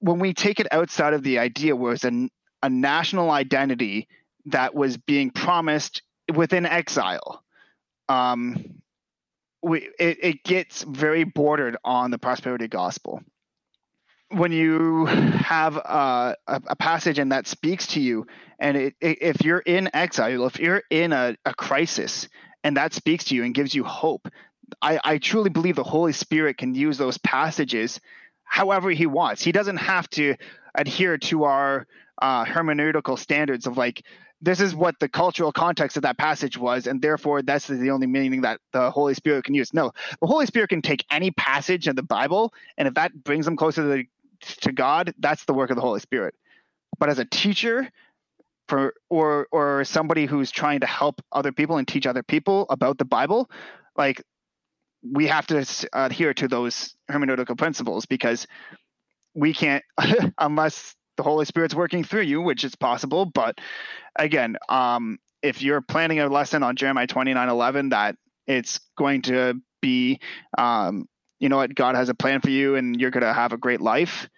when 0.00 0.18
we 0.18 0.34
take 0.34 0.60
it 0.60 0.66
outside 0.72 1.14
of 1.14 1.22
the 1.22 1.38
idea 1.38 1.76
where 1.76 1.92
it's 1.92 2.04
a, 2.04 2.28
a 2.62 2.68
national 2.68 3.30
identity 3.30 4.08
that 4.46 4.74
was 4.74 4.96
being 4.96 5.30
promised 5.30 6.02
within 6.34 6.66
exile, 6.66 7.42
um, 8.08 8.82
we, 9.62 9.88
it, 9.98 10.18
it 10.22 10.44
gets 10.44 10.82
very 10.82 11.24
bordered 11.24 11.76
on 11.84 12.10
the 12.10 12.18
prosperity 12.18 12.66
gospel. 12.66 13.22
When 14.30 14.50
you 14.50 15.06
have 15.06 15.76
a, 15.76 16.36
a, 16.48 16.74
passage 16.76 17.18
and 17.18 17.30
that 17.32 17.46
speaks 17.46 17.86
to 17.88 18.00
you, 18.00 18.26
and 18.58 18.76
it, 18.76 18.94
it, 19.00 19.18
if 19.20 19.44
you're 19.44 19.60
in 19.60 19.90
exile, 19.94 20.46
if 20.46 20.58
you're 20.58 20.82
in 20.90 21.12
a, 21.12 21.36
a, 21.44 21.54
crisis, 21.54 22.28
and 22.64 22.76
that 22.76 22.94
speaks 22.94 23.24
to 23.24 23.34
you 23.34 23.44
and 23.44 23.54
gives 23.54 23.74
you 23.74 23.84
hope, 23.84 24.28
I, 24.80 25.00
I 25.02 25.18
truly 25.18 25.50
believe 25.50 25.76
the 25.76 25.82
Holy 25.82 26.12
Spirit 26.12 26.58
can 26.58 26.74
use 26.74 26.98
those 26.98 27.18
passages 27.18 28.00
however 28.44 28.90
He 28.90 29.06
wants. 29.06 29.42
He 29.42 29.52
doesn't 29.52 29.78
have 29.78 30.08
to 30.10 30.36
adhere 30.74 31.18
to 31.18 31.44
our 31.44 31.86
uh, 32.20 32.44
hermeneutical 32.44 33.18
standards 33.18 33.66
of 33.66 33.76
like 33.76 34.04
this 34.40 34.60
is 34.60 34.74
what 34.74 34.98
the 34.98 35.08
cultural 35.08 35.52
context 35.52 35.96
of 35.96 36.02
that 36.02 36.18
passage 36.18 36.58
was, 36.58 36.88
and 36.88 37.00
therefore 37.00 37.42
that's 37.42 37.68
the 37.68 37.90
only 37.90 38.08
meaning 38.08 38.40
that 38.40 38.60
the 38.72 38.90
Holy 38.90 39.14
Spirit 39.14 39.44
can 39.44 39.54
use. 39.54 39.72
No, 39.72 39.92
the 40.20 40.26
Holy 40.26 40.46
Spirit 40.46 40.68
can 40.68 40.82
take 40.82 41.04
any 41.10 41.30
passage 41.30 41.86
in 41.86 41.94
the 41.94 42.02
Bible, 42.02 42.52
and 42.76 42.88
if 42.88 42.94
that 42.94 43.22
brings 43.22 43.44
them 43.44 43.56
closer 43.56 43.82
to 43.82 43.88
the 43.88 44.06
to 44.62 44.72
God, 44.72 45.14
that's 45.18 45.44
the 45.44 45.54
work 45.54 45.70
of 45.70 45.76
the 45.76 45.82
Holy 45.82 46.00
Spirit. 46.00 46.34
But 46.98 47.08
as 47.08 47.20
a 47.20 47.24
teacher, 47.24 47.88
for 48.72 48.94
or 49.10 49.48
or 49.52 49.84
somebody 49.84 50.24
who's 50.24 50.50
trying 50.50 50.80
to 50.80 50.86
help 50.86 51.20
other 51.30 51.52
people 51.52 51.76
and 51.76 51.86
teach 51.86 52.06
other 52.06 52.22
people 52.22 52.64
about 52.70 52.96
the 52.96 53.04
Bible, 53.04 53.50
like 53.98 54.22
we 55.02 55.26
have 55.26 55.46
to 55.48 55.66
adhere 55.92 56.32
to 56.32 56.48
those 56.48 56.94
hermeneutical 57.10 57.58
principles 57.58 58.06
because 58.06 58.46
we 59.34 59.52
can't 59.52 59.84
unless 60.38 60.94
the 61.18 61.22
Holy 61.22 61.44
Spirit's 61.44 61.74
working 61.74 62.02
through 62.02 62.22
you, 62.22 62.40
which 62.40 62.64
is 62.64 62.74
possible. 62.74 63.26
But 63.26 63.58
again, 64.16 64.56
um, 64.70 65.18
if 65.42 65.60
you're 65.60 65.82
planning 65.82 66.20
a 66.20 66.30
lesson 66.30 66.62
on 66.62 66.74
Jeremiah 66.74 67.06
29 67.06 67.50
11, 67.50 67.90
that 67.90 68.16
it's 68.46 68.80
going 68.96 69.20
to 69.22 69.60
be 69.82 70.18
um, 70.56 71.06
you 71.40 71.50
know 71.50 71.58
what, 71.58 71.74
God 71.74 71.94
has 71.94 72.08
a 72.08 72.14
plan 72.14 72.40
for 72.40 72.48
you 72.48 72.76
and 72.76 72.98
you're 72.98 73.10
going 73.10 73.20
to 73.22 73.34
have 73.34 73.52
a 73.52 73.58
great 73.58 73.82
life, 73.82 74.30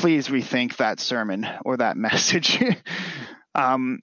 please 0.00 0.28
rethink 0.28 0.76
that 0.76 1.00
sermon 1.00 1.46
or 1.64 1.76
that 1.76 1.96
message. 2.08 2.62
um, 3.54 4.00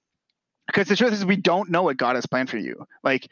because 0.66 0.88
the 0.88 0.96
truth 0.96 1.12
is 1.12 1.24
we 1.24 1.36
don't 1.36 1.70
know 1.70 1.82
what 1.82 1.96
God 1.96 2.16
has 2.16 2.26
planned 2.26 2.48
for 2.48 2.58
you. 2.58 2.86
Like 3.02 3.28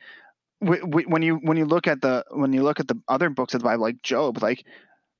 we, 0.61 0.81
we, 0.83 1.05
when 1.05 1.23
you 1.23 1.37
when 1.37 1.57
you 1.57 1.64
look 1.64 1.87
at 1.87 2.01
the 2.01 2.25
when 2.31 2.53
you 2.53 2.62
look 2.62 2.81
at 2.81 2.88
the 2.88 3.01
other 3.09 3.31
books 3.31 3.55
of 3.55 3.61
the 3.61 3.64
Bible, 3.64 3.83
like 3.83 4.03
Job, 4.03 4.42
like 4.42 4.64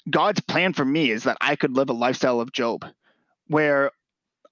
God's 0.09 0.41
plan 0.41 0.73
for 0.73 0.85
me 0.85 1.11
is 1.11 1.25
that 1.25 1.39
I 1.41 1.57
could 1.57 1.75
live 1.75 1.89
a 1.89 1.95
lifestyle 1.95 2.41
of 2.41 2.53
Job, 2.53 2.85
where 3.47 3.91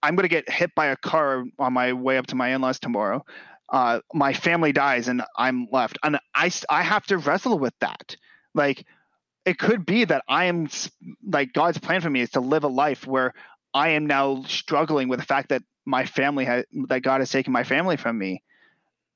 I'm 0.02 0.14
going 0.14 0.22
to 0.22 0.28
get 0.28 0.48
hit 0.48 0.74
by 0.74 0.86
a 0.86 0.96
car 0.96 1.44
on 1.58 1.72
my 1.72 1.92
way 1.92 2.16
up 2.16 2.28
to 2.28 2.36
my 2.36 2.54
in-laws 2.54 2.78
tomorrow. 2.78 3.24
Uh, 3.68 4.00
my 4.14 4.32
family 4.32 4.72
dies 4.72 5.08
and 5.08 5.22
I'm 5.36 5.68
left, 5.70 5.98
and 6.02 6.18
I 6.34 6.50
I 6.70 6.82
have 6.82 7.04
to 7.06 7.18
wrestle 7.18 7.58
with 7.58 7.74
that 7.80 8.16
like 8.54 8.84
it 9.48 9.58
could 9.58 9.86
be 9.86 10.04
that 10.04 10.22
I 10.28 10.44
am 10.44 10.68
like 11.26 11.54
God's 11.54 11.78
plan 11.78 12.02
for 12.02 12.10
me 12.10 12.20
is 12.20 12.30
to 12.30 12.40
live 12.40 12.64
a 12.64 12.68
life 12.68 13.06
where 13.06 13.32
I 13.72 13.90
am 13.90 14.06
now 14.06 14.42
struggling 14.42 15.08
with 15.08 15.20
the 15.20 15.24
fact 15.24 15.48
that 15.48 15.62
my 15.86 16.04
family 16.04 16.44
has 16.44 16.66
that 16.88 17.00
God 17.00 17.22
has 17.22 17.30
taken 17.30 17.50
my 17.50 17.64
family 17.64 17.96
from 17.96 18.18
me. 18.18 18.42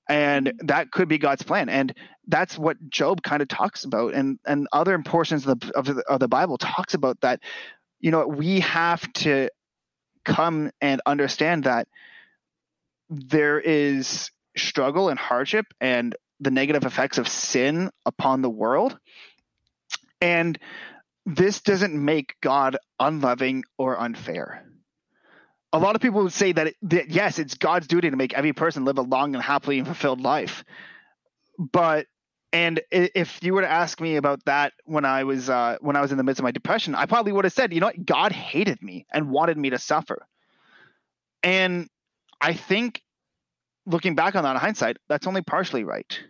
And 0.08 0.46
mm-hmm. 0.46 0.66
that 0.68 0.90
could 0.90 1.06
be 1.06 1.18
God's 1.18 1.42
plan. 1.42 1.68
And 1.68 1.94
that's 2.26 2.56
what 2.56 2.78
Job 2.88 3.22
kind 3.22 3.42
of 3.42 3.48
talks 3.48 3.84
about 3.84 4.14
and 4.14 4.38
and 4.46 4.68
other 4.72 4.98
portions 5.00 5.46
of 5.46 5.60
the 5.60 5.72
of 5.74 5.84
the, 5.84 6.02
of 6.08 6.18
the 6.18 6.28
Bible 6.28 6.56
talks 6.56 6.94
about 6.94 7.20
that 7.20 7.40
you 8.00 8.10
know 8.10 8.26
we 8.26 8.60
have 8.60 9.12
to 9.24 9.50
come 10.24 10.70
and 10.80 11.02
understand 11.04 11.64
that 11.64 11.88
there 13.10 13.60
is 13.60 14.30
struggle 14.56 15.10
and 15.10 15.18
hardship 15.18 15.66
and 15.78 16.16
the 16.40 16.50
negative 16.50 16.86
effects 16.86 17.18
of 17.18 17.28
sin 17.28 17.90
upon 18.06 18.40
the 18.40 18.50
world. 18.50 18.96
And 20.22 20.58
this 21.26 21.60
doesn't 21.60 21.94
make 21.94 22.36
God 22.40 22.78
unloving 22.98 23.64
or 23.76 24.00
unfair. 24.00 24.64
A 25.72 25.78
lot 25.78 25.96
of 25.96 26.02
people 26.02 26.22
would 26.22 26.32
say 26.32 26.52
that, 26.52 26.68
it, 26.68 26.76
that 26.82 27.10
yes, 27.10 27.38
it's 27.38 27.54
God's 27.54 27.86
duty 27.86 28.10
to 28.10 28.16
make 28.16 28.32
every 28.32 28.52
person 28.52 28.84
live 28.84 28.98
a 28.98 29.02
long 29.02 29.34
and 29.34 29.42
happily 29.42 29.78
and 29.78 29.86
fulfilled 29.86 30.20
life. 30.20 30.64
But 31.58 32.06
and 32.52 32.80
if 32.90 33.42
you 33.42 33.54
were 33.54 33.62
to 33.62 33.70
ask 33.70 33.98
me 34.00 34.16
about 34.16 34.44
that 34.44 34.74
when 34.84 35.06
I 35.06 35.24
was 35.24 35.48
uh, 35.48 35.78
when 35.80 35.96
I 35.96 36.02
was 36.02 36.12
in 36.12 36.18
the 36.18 36.24
midst 36.24 36.38
of 36.38 36.44
my 36.44 36.50
depression, 36.50 36.94
I 36.94 37.06
probably 37.06 37.32
would 37.32 37.44
have 37.44 37.52
said, 37.52 37.72
you 37.72 37.80
know 37.80 37.86
what, 37.86 38.04
God 38.04 38.32
hated 38.32 38.82
me 38.82 39.06
and 39.12 39.30
wanted 39.30 39.56
me 39.56 39.70
to 39.70 39.78
suffer. 39.78 40.26
And 41.42 41.88
I 42.40 42.52
think 42.52 43.00
looking 43.86 44.14
back 44.14 44.36
on 44.36 44.44
that 44.44 44.50
in 44.50 44.56
hindsight, 44.58 44.98
that's 45.08 45.26
only 45.26 45.42
partially 45.42 45.84
right. 45.84 46.20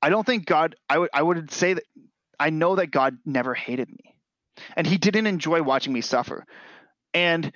I 0.00 0.10
don't 0.10 0.24
think 0.24 0.46
God. 0.46 0.76
I 0.88 0.98
would. 0.98 1.10
I 1.12 1.22
would 1.22 1.50
say 1.50 1.74
that 1.74 1.84
I 2.38 2.50
know 2.50 2.76
that 2.76 2.90
God 2.90 3.18
never 3.24 3.54
hated 3.54 3.90
me, 3.90 4.14
and 4.76 4.86
He 4.86 4.98
didn't 4.98 5.26
enjoy 5.26 5.62
watching 5.62 5.92
me 5.92 6.00
suffer. 6.00 6.44
And 7.14 7.52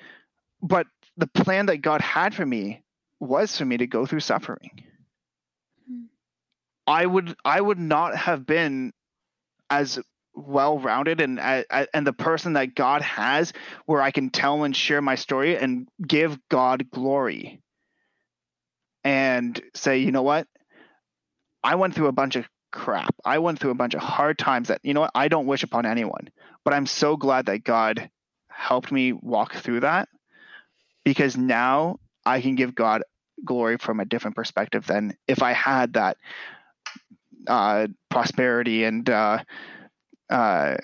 but 0.61 0.87
the 1.16 1.27
plan 1.27 1.66
that 1.66 1.79
God 1.79 2.01
had 2.01 2.35
for 2.35 2.47
me 2.47 2.83
was 3.21 3.57
for 3.57 3.64
me 3.64 3.77
to 3.77 3.87
go 3.87 4.07
through 4.07 4.21
suffering. 4.21 4.85
Hmm. 5.88 6.05
I 6.87 7.07
would. 7.07 7.37
I 7.45 7.61
would 7.61 7.79
not 7.79 8.16
have 8.16 8.47
been 8.47 8.92
as 9.71 9.99
well 10.35 10.79
rounded 10.79 11.21
and 11.21 11.38
and 11.40 12.07
the 12.07 12.12
person 12.12 12.55
that 12.55 12.75
God 12.75 13.03
has 13.03 13.53
where 13.85 14.01
I 14.01 14.11
can 14.11 14.31
tell 14.31 14.64
and 14.64 14.75
share 14.75 15.03
my 15.03 15.14
story 15.14 15.59
and 15.59 15.88
give 16.07 16.38
God 16.49 16.90
glory 16.90 17.61
and 19.05 19.61
say, 19.75 19.99
you 19.99 20.12
know 20.12 20.23
what? 20.23 20.47
I 21.62 21.75
went 21.75 21.95
through 21.95 22.09
a 22.09 22.12
bunch 22.12 22.37
of 22.37 22.47
crap. 22.73 23.15
I 23.25 23.39
went 23.39 23.59
through 23.59 23.71
a 23.71 23.77
bunch 23.77 23.95
of 23.95 24.01
hard 24.01 24.39
times 24.39 24.69
that, 24.69 24.81
you 24.83 24.95
know 24.95 25.03
what, 25.03 25.13
I 25.15 25.29
don't 25.29 25.47
wish 25.47 25.63
upon 25.63 25.87
anyone. 25.87 26.31
But 26.65 26.75
I'm 26.75 26.87
so 26.87 27.17
glad 27.17 27.47
that 27.47 27.65
God 27.65 28.11
helped 28.49 28.91
me 28.91 29.13
walk 29.13 29.55
through 29.55 29.81
that 29.81 30.09
because 31.05 31.37
now 31.37 31.99
I 32.25 32.41
can 32.41 32.55
give 32.55 32.75
God 32.75 33.03
glory 33.45 33.77
from 33.79 34.01
a 34.01 34.05
different 34.05 34.37
perspective 34.37 34.87
than 34.87 35.17
if 35.27 35.43
I 35.43 35.53
had 35.53 35.95
that 35.95 36.17
uh, 37.47 37.89
prosperity 38.09 38.85
and 38.85 39.09
uh, 39.09 39.43
uh, 40.31 40.77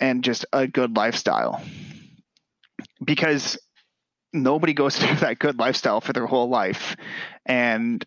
and 0.00 0.22
just 0.24 0.44
a 0.52 0.66
good 0.66 0.96
lifestyle 0.96 1.62
because 3.04 3.58
nobody 4.32 4.74
goes 4.74 4.96
through 4.98 5.16
that 5.16 5.38
good 5.38 5.58
lifestyle 5.58 6.00
for 6.00 6.12
their 6.12 6.26
whole 6.26 6.48
life 6.48 6.96
and 7.46 8.04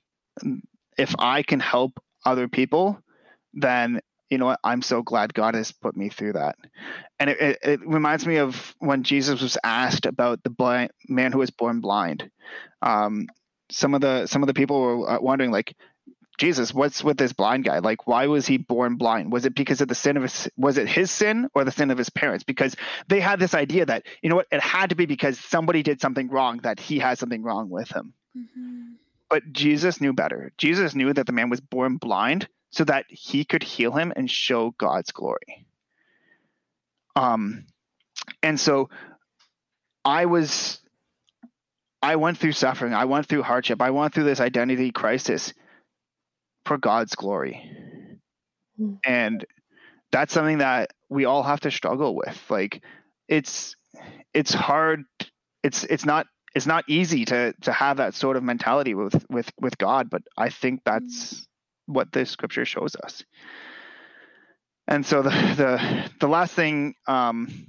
if 0.97 1.15
i 1.19 1.43
can 1.43 1.59
help 1.59 1.99
other 2.25 2.47
people 2.47 2.99
then 3.53 3.99
you 4.29 4.37
know 4.37 4.45
what 4.45 4.59
i'm 4.63 4.81
so 4.81 5.01
glad 5.01 5.33
god 5.33 5.55
has 5.55 5.71
put 5.71 5.95
me 5.95 6.09
through 6.09 6.33
that 6.33 6.55
and 7.19 7.29
it, 7.29 7.41
it, 7.41 7.59
it 7.63 7.87
reminds 7.87 8.25
me 8.25 8.37
of 8.37 8.75
when 8.79 9.03
jesus 9.03 9.41
was 9.41 9.57
asked 9.63 10.05
about 10.05 10.43
the 10.43 10.49
blind 10.49 10.91
man 11.07 11.31
who 11.31 11.39
was 11.39 11.49
born 11.49 11.81
blind 11.81 12.29
um, 12.81 13.27
some 13.71 13.93
of 13.93 14.01
the 14.01 14.25
some 14.27 14.41
of 14.41 14.47
the 14.47 14.53
people 14.53 14.81
were 14.81 15.09
uh, 15.09 15.19
wondering 15.19 15.51
like 15.51 15.75
Jesus, 16.39 16.73
what's 16.73 17.03
with 17.03 17.17
this 17.17 17.33
blind 17.33 17.65
guy? 17.65 17.79
Like, 17.79 18.07
why 18.07 18.27
was 18.27 18.47
he 18.47 18.57
born 18.57 18.95
blind? 18.95 19.29
Was 19.29 19.45
it 19.45 19.53
because 19.53 19.81
of 19.81 19.89
the 19.89 19.95
sin 19.95 20.15
of 20.15 20.23
his, 20.23 20.47
was 20.55 20.77
it 20.77 20.87
his 20.87 21.11
sin 21.11 21.49
or 21.53 21.65
the 21.65 21.71
sin 21.71 21.91
of 21.91 21.97
his 21.97 22.09
parents? 22.09 22.45
Because 22.45 22.77
they 23.09 23.19
had 23.19 23.39
this 23.39 23.53
idea 23.53 23.85
that, 23.85 24.05
you 24.21 24.29
know 24.29 24.37
what, 24.37 24.47
it 24.49 24.61
had 24.61 24.91
to 24.91 24.95
be 24.95 25.05
because 25.05 25.37
somebody 25.37 25.83
did 25.83 25.99
something 25.99 26.29
wrong 26.29 26.59
that 26.59 26.79
he 26.79 26.99
has 26.99 27.19
something 27.19 27.43
wrong 27.43 27.69
with 27.69 27.93
him. 27.93 28.13
Mm-hmm. 28.37 28.93
But 29.29 29.51
Jesus 29.51 29.99
knew 29.99 30.13
better. 30.13 30.53
Jesus 30.57 30.95
knew 30.95 31.13
that 31.13 31.25
the 31.25 31.33
man 31.33 31.49
was 31.49 31.59
born 31.59 31.97
blind 31.97 32.47
so 32.71 32.83
that 32.83 33.05
he 33.09 33.45
could 33.45 33.63
heal 33.63 33.91
him 33.91 34.13
and 34.15 34.29
show 34.29 34.71
God's 34.77 35.11
glory. 35.11 35.65
Um, 37.15 37.65
and 38.43 38.59
so 38.59 38.89
I 40.05 40.25
was, 40.25 40.79
I 42.01 42.15
went 42.15 42.37
through 42.37 42.53
suffering. 42.53 42.93
I 42.93 43.05
went 43.05 43.25
through 43.25 43.43
hardship. 43.43 43.81
I 43.81 43.89
went 43.91 44.13
through 44.13 44.23
this 44.25 44.39
identity 44.39 44.91
crisis 44.91 45.53
for 46.65 46.77
God's 46.77 47.15
glory. 47.15 47.69
Mm. 48.79 48.99
And 49.05 49.45
that's 50.11 50.33
something 50.33 50.59
that 50.59 50.91
we 51.09 51.25
all 51.25 51.43
have 51.43 51.61
to 51.61 51.71
struggle 51.71 52.15
with. 52.15 52.39
Like 52.49 52.81
it's 53.27 53.75
it's 54.33 54.53
hard 54.53 55.03
it's 55.63 55.83
it's 55.83 56.05
not 56.05 56.27
it's 56.55 56.65
not 56.65 56.83
easy 56.87 57.25
to 57.25 57.53
to 57.61 57.71
have 57.71 57.97
that 57.97 58.13
sort 58.13 58.37
of 58.37 58.43
mentality 58.43 58.93
with 58.93 59.25
with 59.29 59.51
with 59.59 59.77
God, 59.77 60.09
but 60.09 60.23
I 60.37 60.49
think 60.49 60.81
that's 60.85 61.33
mm. 61.33 61.45
What 61.89 62.11
the 62.11 62.25
scripture 62.25 62.65
shows 62.65 62.95
us. 63.03 63.23
And 64.87 65.05
so 65.05 65.21
the 65.21 65.29
the 65.29 66.11
the 66.19 66.27
last 66.27 66.53
thing 66.53 66.95
um 67.07 67.67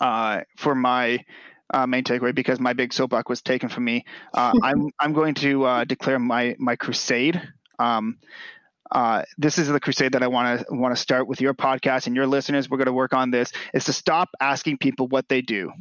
uh 0.00 0.42
for 0.56 0.74
my 0.74 1.24
uh, 1.74 1.86
main 1.86 2.04
takeaway 2.04 2.34
because 2.34 2.60
my 2.60 2.74
big 2.74 2.92
soapbox 2.92 3.28
was 3.30 3.42
taken 3.42 3.68
from 3.68 3.84
me. 3.84 4.04
Uh, 4.34 4.52
I'm 4.62 4.90
I'm 5.00 5.12
going 5.14 5.34
to 5.36 5.64
uh, 5.64 5.84
declare 5.84 6.18
my 6.18 6.54
my 6.58 6.76
crusade 6.76 7.40
um, 7.78 8.18
uh, 8.90 9.22
this 9.38 9.58
is 9.58 9.68
the 9.68 9.80
crusade 9.80 10.12
that 10.12 10.22
I 10.22 10.28
want 10.28 10.60
to 10.60 10.74
want 10.74 10.94
to 10.94 11.00
start 11.00 11.26
with 11.26 11.40
your 11.40 11.54
podcast 11.54 12.06
and 12.06 12.14
your 12.14 12.26
listeners. 12.26 12.68
We're 12.68 12.76
going 12.78 12.86
to 12.86 12.92
work 12.92 13.14
on 13.14 13.30
this 13.30 13.52
is 13.72 13.84
to 13.86 13.92
stop 13.92 14.28
asking 14.40 14.78
people 14.78 15.08
what 15.08 15.28
they 15.28 15.40
do. 15.40 15.72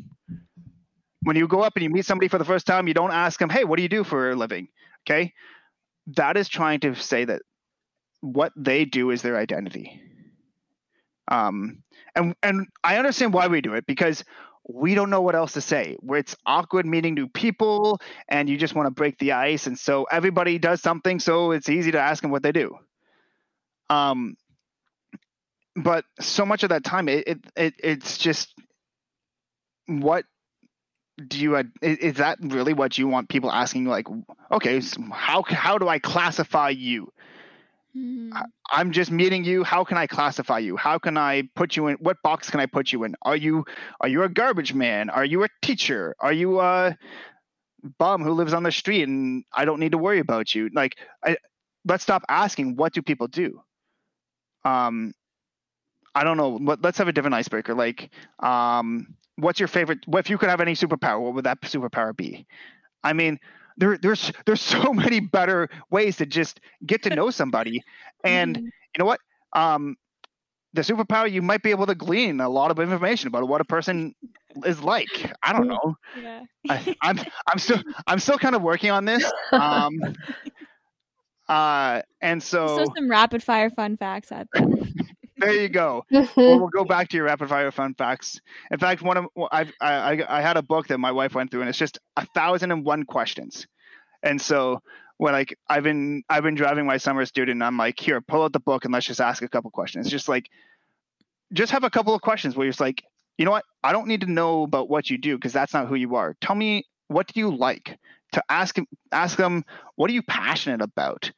When 1.23 1.35
you 1.35 1.47
go 1.47 1.61
up 1.61 1.73
and 1.75 1.83
you 1.83 1.89
meet 1.89 2.05
somebody 2.05 2.29
for 2.29 2.37
the 2.37 2.45
first 2.45 2.65
time, 2.65 2.87
you 2.87 2.93
don't 2.93 3.11
ask 3.11 3.39
them, 3.39 3.49
"Hey, 3.49 3.65
what 3.65 3.77
do 3.77 3.83
you 3.83 3.89
do 3.89 4.03
for 4.03 4.31
a 4.31 4.35
living?" 4.35 4.69
Okay, 5.07 5.33
that 6.07 6.37
is 6.37 6.49
trying 6.49 6.79
to 6.81 6.95
say 6.95 7.25
that 7.25 7.41
what 8.21 8.53
they 8.55 8.85
do 8.85 9.11
is 9.11 9.21
their 9.21 9.37
identity. 9.37 10.01
Um, 11.29 11.83
and 12.15 12.35
and 12.43 12.67
I 12.83 12.97
understand 12.97 13.33
why 13.33 13.47
we 13.47 13.61
do 13.61 13.73
it 13.73 13.85
because 13.85 14.23
we 14.67 14.95
don't 14.95 15.09
know 15.09 15.21
what 15.21 15.35
else 15.35 15.53
to 15.53 15.61
say. 15.61 15.95
Where 15.99 16.19
it's 16.19 16.35
awkward 16.45 16.85
meeting 16.85 17.13
new 17.13 17.27
people 17.27 17.99
and 18.27 18.49
you 18.49 18.57
just 18.57 18.75
want 18.75 18.87
to 18.87 18.91
break 18.91 19.17
the 19.17 19.33
ice. 19.33 19.67
And 19.67 19.77
so 19.77 20.03
everybody 20.11 20.59
does 20.59 20.81
something, 20.81 21.19
so 21.19 21.51
it's 21.51 21.69
easy 21.69 21.91
to 21.91 21.99
ask 21.99 22.21
them 22.21 22.31
what 22.31 22.43
they 22.43 22.51
do. 22.51 22.77
Um, 23.89 24.35
but 25.75 26.05
so 26.19 26.45
much 26.45 26.63
of 26.63 26.69
that 26.69 26.83
time, 26.83 27.07
it, 27.09 27.27
it, 27.27 27.45
it 27.55 27.73
it's 27.83 28.17
just 28.17 28.53
what 29.87 30.25
do 31.27 31.39
you 31.39 31.63
is 31.81 32.15
that 32.15 32.37
really 32.41 32.73
what 32.73 32.97
you 32.97 33.07
want 33.07 33.29
people 33.29 33.51
asking 33.51 33.85
like 33.85 34.07
okay 34.51 34.81
so 34.81 35.01
how 35.11 35.43
how 35.43 35.77
do 35.77 35.87
i 35.87 35.99
classify 35.99 36.69
you 36.69 37.11
Mm-hmm. 37.95 38.37
I'm 38.71 38.91
just 38.91 39.11
meeting 39.11 39.43
you. 39.43 39.63
How 39.63 39.83
can 39.83 39.97
I 39.97 40.07
classify 40.07 40.59
you? 40.59 40.77
How 40.77 40.97
can 40.97 41.17
I 41.17 41.43
put 41.55 41.75
you 41.75 41.87
in? 41.87 41.97
What 41.97 42.17
box 42.23 42.49
can 42.49 42.59
I 42.59 42.65
put 42.65 42.91
you 42.91 43.03
in? 43.03 43.15
Are 43.21 43.35
you 43.35 43.65
are 43.99 44.07
you 44.07 44.23
a 44.23 44.29
garbage 44.29 44.73
man? 44.73 45.09
Are 45.09 45.25
you 45.25 45.43
a 45.43 45.49
teacher? 45.61 46.15
Are 46.19 46.31
you 46.31 46.61
a 46.61 46.97
bum 47.97 48.23
who 48.23 48.31
lives 48.31 48.53
on 48.53 48.63
the 48.63 48.71
street 48.71 49.07
and 49.07 49.43
I 49.53 49.65
don't 49.65 49.79
need 49.79 49.91
to 49.91 49.97
worry 49.97 50.19
about 50.19 50.55
you? 50.55 50.69
Like, 50.73 50.97
I, 51.25 51.37
let's 51.85 52.03
stop 52.03 52.23
asking 52.29 52.75
what 52.77 52.93
do 52.93 53.01
people 53.01 53.27
do. 53.27 53.61
Um, 54.63 55.13
I 56.13 56.23
don't 56.23 56.37
know. 56.37 56.59
Let's 56.81 56.97
have 56.97 57.07
a 57.07 57.11
different 57.13 57.35
icebreaker. 57.35 57.73
Like, 57.73 58.09
um, 58.39 59.15
what's 59.37 59.59
your 59.59 59.67
favorite? 59.67 59.99
What 60.07 60.19
if 60.19 60.29
you 60.29 60.37
could 60.37 60.49
have 60.49 60.61
any 60.61 60.73
superpower? 60.73 61.21
What 61.21 61.33
would 61.35 61.45
that 61.45 61.61
superpower 61.61 62.15
be? 62.15 62.45
I 63.03 63.13
mean, 63.13 63.39
there 63.77 63.97
there's 63.97 64.31
there's 64.45 64.61
so 64.61 64.93
many 64.93 65.19
better 65.19 65.69
ways 65.89 66.17
to 66.17 66.25
just 66.25 66.61
get 66.85 67.03
to 67.03 67.09
know 67.09 67.29
somebody 67.29 67.81
and 68.23 68.57
mm-hmm. 68.57 68.65
you 68.65 68.99
know 68.99 69.05
what 69.05 69.19
um 69.53 69.95
the 70.73 70.81
superpower 70.81 71.29
you 71.29 71.41
might 71.41 71.63
be 71.63 71.71
able 71.71 71.85
to 71.85 71.95
glean 71.95 72.39
a 72.39 72.47
lot 72.47 72.71
of 72.71 72.79
information 72.79 73.27
about 73.27 73.47
what 73.47 73.59
a 73.59 73.65
person 73.65 74.15
is 74.65 74.81
like 74.81 75.31
i 75.43 75.51
don't 75.51 75.67
know 75.67 75.95
yeah. 76.21 76.41
I, 76.69 76.95
i'm 77.01 77.19
i'm 77.47 77.59
still 77.59 77.81
i'm 78.07 78.19
still 78.19 78.37
kind 78.37 78.55
of 78.55 78.61
working 78.61 78.91
on 78.91 79.05
this 79.05 79.29
um 79.51 79.99
uh 81.49 82.01
and 82.21 82.41
so 82.41 82.67
so 82.67 82.85
some 82.95 83.09
rapid 83.09 83.43
fire 83.43 83.69
fun 83.69 83.97
facts 83.97 84.31
out 84.31 84.47
there 85.41 85.61
you 85.61 85.69
go. 85.69 86.05
well, 86.11 86.29
we'll 86.35 86.67
go 86.67 86.85
back 86.85 87.09
to 87.09 87.17
your 87.17 87.25
rapid 87.25 87.49
fire 87.49 87.71
fun 87.71 87.93
facts. 87.95 88.39
In 88.69 88.79
fact, 88.79 89.01
one 89.01 89.17
of 89.17 89.25
I've, 89.51 89.71
I 89.81 90.23
I 90.27 90.41
had 90.41 90.57
a 90.57 90.61
book 90.61 90.87
that 90.87 90.99
my 90.99 91.11
wife 91.11 91.35
went 91.35 91.51
through, 91.51 91.61
and 91.61 91.69
it's 91.69 91.77
just 91.77 91.99
a 92.15 92.25
thousand 92.27 92.71
and 92.71 92.85
one 92.85 93.03
questions. 93.03 93.67
And 94.23 94.39
so 94.39 94.81
when 95.17 95.33
like 95.33 95.57
I've 95.69 95.83
been 95.83 96.23
I've 96.29 96.43
been 96.43 96.55
driving 96.55 96.85
my 96.85 96.97
summer 96.97 97.25
student, 97.25 97.61
I'm 97.61 97.77
like, 97.77 97.99
here, 97.99 98.21
pull 98.21 98.43
out 98.43 98.53
the 98.53 98.59
book 98.59 98.85
and 98.85 98.93
let's 98.93 99.05
just 99.05 99.21
ask 99.21 99.43
a 99.43 99.47
couple 99.47 99.69
questions. 99.71 100.07
It's 100.07 100.11
just 100.11 100.29
like, 100.29 100.49
just 101.53 101.71
have 101.71 101.83
a 101.83 101.89
couple 101.89 102.15
of 102.15 102.21
questions 102.21 102.55
where 102.55 102.65
you're 102.65 102.71
just 102.71 102.79
like, 102.79 103.03
you 103.37 103.45
know 103.45 103.51
what? 103.51 103.65
I 103.83 103.91
don't 103.91 104.07
need 104.07 104.21
to 104.21 104.31
know 104.31 104.63
about 104.63 104.89
what 104.89 105.09
you 105.09 105.17
do 105.17 105.35
because 105.35 105.53
that's 105.53 105.73
not 105.73 105.87
who 105.87 105.95
you 105.95 106.15
are. 106.15 106.35
Tell 106.41 106.55
me 106.55 106.85
what 107.07 107.27
do 107.27 107.39
you 107.39 107.55
like. 107.55 107.97
To 108.33 108.43
ask 108.49 108.77
ask 109.11 109.37
them 109.37 109.65
what 109.95 110.09
are 110.09 110.13
you 110.13 110.23
passionate 110.23 110.81
about. 110.81 111.31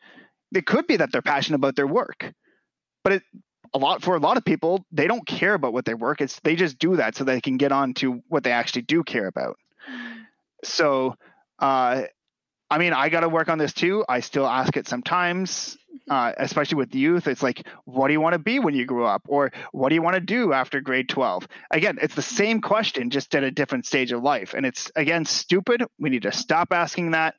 It 0.54 0.66
could 0.68 0.86
be 0.86 0.98
that 0.98 1.12
they're 1.12 1.24
passionate 1.24 1.56
about 1.56 1.76
their 1.76 1.88
work, 1.88 2.32
but 3.04 3.14
it 3.14 3.24
a 3.74 3.78
lot 3.80 4.04
for 4.04 4.16
a 4.16 4.20
lot 4.20 4.38
of 4.38 4.46
people 4.46 4.86
they 4.92 5.08
don't 5.08 5.26
care 5.26 5.54
about 5.54 5.74
what 5.74 5.86
they 5.86 5.94
work. 5.94 6.22
It's 6.22 6.40
they 6.42 6.56
just 6.56 6.78
do 6.78 6.98
that 6.98 7.16
so 7.16 7.24
they 7.24 7.42
can 7.42 7.58
get 7.58 7.72
on 7.72 7.94
to 7.96 8.24
what 8.28 8.44
they 8.44 8.52
actually 8.52 8.84
do 8.84 9.04
care 9.04 9.28
about. 9.28 9.58
So 10.64 11.16
uh, 11.60 12.04
i 12.70 12.78
mean 12.80 12.94
i 12.94 13.10
got 13.10 13.20
to 13.22 13.30
work 13.30 13.50
on 13.50 13.58
this 13.58 13.74
too. 13.74 14.06
I 14.08 14.20
still 14.22 14.48
ask 14.48 14.76
it 14.78 14.88
sometimes 14.88 15.78
uh, 16.10 16.34
especially 16.38 16.78
with 16.78 16.94
youth. 16.94 17.28
It's 17.28 17.44
like 17.44 17.66
what 17.86 18.08
do 18.08 18.14
you 18.14 18.22
want 18.22 18.34
to 18.34 18.40
be 18.40 18.60
when 18.60 18.74
you 18.74 18.86
grow 18.86 19.06
up? 19.06 19.24
Or 19.28 19.52
what 19.72 19.90
do 19.90 19.96
you 19.96 20.02
want 20.02 20.16
to 20.16 20.22
do 20.22 20.54
after 20.54 20.82
grade 20.82 21.10
12 21.10 21.48
again 21.72 21.98
it's 22.02 22.16
the 22.16 22.22
same 22.22 22.62
question 22.62 23.10
just 23.10 23.34
at 23.36 23.44
a 23.44 23.52
different 23.52 23.86
stage 23.86 24.12
of 24.12 24.22
life. 24.22 24.54
And 24.54 24.66
it's 24.66 24.92
again 24.96 25.26
stupid. 25.26 25.84
We 26.00 26.10
need 26.10 26.24
to 26.24 26.32
stop 26.32 26.72
asking 26.72 27.12
that. 27.12 27.36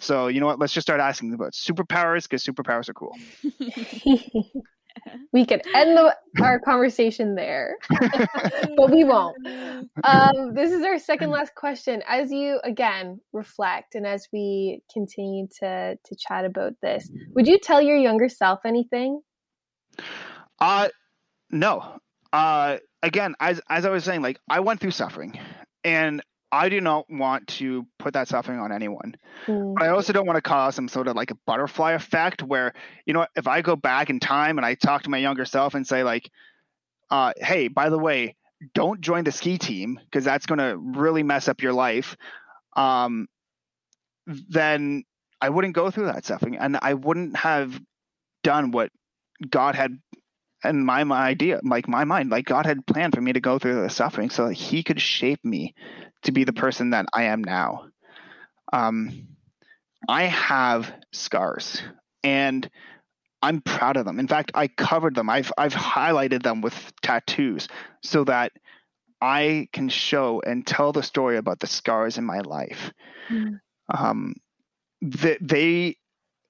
So 0.00 0.26
you 0.26 0.40
know 0.40 0.46
what? 0.46 0.58
Let's 0.58 0.72
just 0.72 0.86
start 0.86 1.00
asking 1.00 1.32
about 1.34 1.52
superpowers 1.52 2.24
because 2.24 2.44
superpowers 2.44 2.88
are 2.88 2.94
cool 2.94 3.16
we 5.32 5.44
could 5.44 5.62
end 5.74 5.96
the, 5.96 6.16
our 6.40 6.58
conversation 6.60 7.34
there, 7.34 7.76
but 8.76 8.90
we 8.90 9.04
won't. 9.04 9.36
Um, 10.04 10.54
this 10.54 10.72
is 10.72 10.82
our 10.84 10.98
second 10.98 11.30
last 11.30 11.54
question. 11.54 12.02
As 12.08 12.30
you 12.30 12.60
again 12.64 13.20
reflect 13.32 13.94
and 13.94 14.06
as 14.06 14.28
we 14.32 14.82
continue 14.92 15.46
to 15.60 15.96
to 16.02 16.16
chat 16.16 16.44
about 16.44 16.74
this, 16.82 17.10
would 17.34 17.46
you 17.46 17.58
tell 17.58 17.82
your 17.82 17.96
younger 17.96 18.28
self 18.28 18.60
anything? 18.64 19.20
Uh 20.60 20.88
no. 21.50 22.00
Uh, 22.32 22.78
again, 23.02 23.34
as 23.40 23.60
as 23.70 23.84
I 23.84 23.90
was 23.90 24.04
saying, 24.04 24.22
like 24.22 24.38
I 24.50 24.60
went 24.60 24.80
through 24.80 24.90
suffering, 24.90 25.38
and 25.84 26.20
I 26.54 26.68
do 26.68 26.80
not 26.80 27.10
want 27.10 27.48
to 27.48 27.84
put 27.98 28.14
that 28.14 28.28
suffering 28.28 28.60
on 28.60 28.70
anyone. 28.70 29.16
Mm. 29.46 29.74
But 29.74 29.82
I 29.82 29.88
also 29.88 30.12
don't 30.12 30.26
want 30.26 30.36
to 30.36 30.42
cause 30.42 30.76
some 30.76 30.86
sort 30.86 31.08
of 31.08 31.16
like 31.16 31.32
a 31.32 31.38
butterfly 31.46 31.92
effect 31.92 32.42
where, 32.42 32.74
you 33.06 33.12
know, 33.12 33.26
if 33.34 33.48
I 33.48 33.60
go 33.60 33.74
back 33.74 34.08
in 34.08 34.20
time 34.20 34.56
and 34.56 34.64
I 34.64 34.74
talk 34.74 35.02
to 35.02 35.10
my 35.10 35.18
younger 35.18 35.44
self 35.44 35.74
and 35.74 35.84
say, 35.84 36.04
like, 36.04 36.30
uh, 37.10 37.32
hey, 37.36 37.66
by 37.66 37.90
the 37.90 37.98
way, 37.98 38.36
don't 38.72 39.00
join 39.00 39.24
the 39.24 39.32
ski 39.32 39.58
team 39.58 39.98
because 40.04 40.24
that's 40.24 40.46
going 40.46 40.60
to 40.60 40.76
really 40.76 41.24
mess 41.24 41.48
up 41.48 41.60
your 41.60 41.72
life, 41.72 42.16
um, 42.76 43.26
then 44.26 45.02
I 45.40 45.48
wouldn't 45.48 45.74
go 45.74 45.90
through 45.90 46.06
that 46.06 46.24
suffering 46.24 46.56
and 46.56 46.78
I 46.80 46.94
wouldn't 46.94 47.36
have 47.36 47.78
done 48.44 48.70
what 48.70 48.92
God 49.50 49.74
had 49.74 49.98
in 50.64 50.84
my, 50.84 51.04
my 51.04 51.26
idea, 51.26 51.60
like 51.62 51.88
my 51.88 52.04
mind, 52.04 52.30
like 52.30 52.46
God 52.46 52.66
had 52.66 52.86
planned 52.86 53.14
for 53.14 53.20
me 53.20 53.32
to 53.32 53.40
go 53.40 53.58
through 53.58 53.82
the 53.82 53.90
suffering 53.90 54.30
so 54.30 54.48
that 54.48 54.54
He 54.54 54.82
could 54.82 55.00
shape 55.00 55.44
me 55.44 55.74
to 56.22 56.32
be 56.32 56.44
the 56.44 56.52
person 56.52 56.90
that 56.90 57.06
I 57.14 57.24
am 57.24 57.42
now. 57.42 57.86
Um, 58.72 59.28
I 60.08 60.24
have 60.24 60.92
scars, 61.12 61.82
and 62.22 62.68
I'm 63.42 63.60
proud 63.60 63.96
of 63.96 64.04
them. 64.04 64.18
In 64.18 64.28
fact, 64.28 64.52
I 64.54 64.68
covered 64.68 65.14
them. 65.14 65.30
I've 65.30 65.52
I've 65.56 65.74
highlighted 65.74 66.42
them 66.42 66.60
with 66.60 66.92
tattoos 67.02 67.68
so 68.02 68.24
that 68.24 68.52
I 69.20 69.68
can 69.72 69.88
show 69.88 70.42
and 70.44 70.66
tell 70.66 70.92
the 70.92 71.02
story 71.02 71.36
about 71.38 71.60
the 71.60 71.66
scars 71.66 72.18
in 72.18 72.24
my 72.24 72.40
life. 72.40 72.92
Mm. 73.30 73.60
Um, 73.88 74.34
they, 75.00 75.38
they 75.40 75.96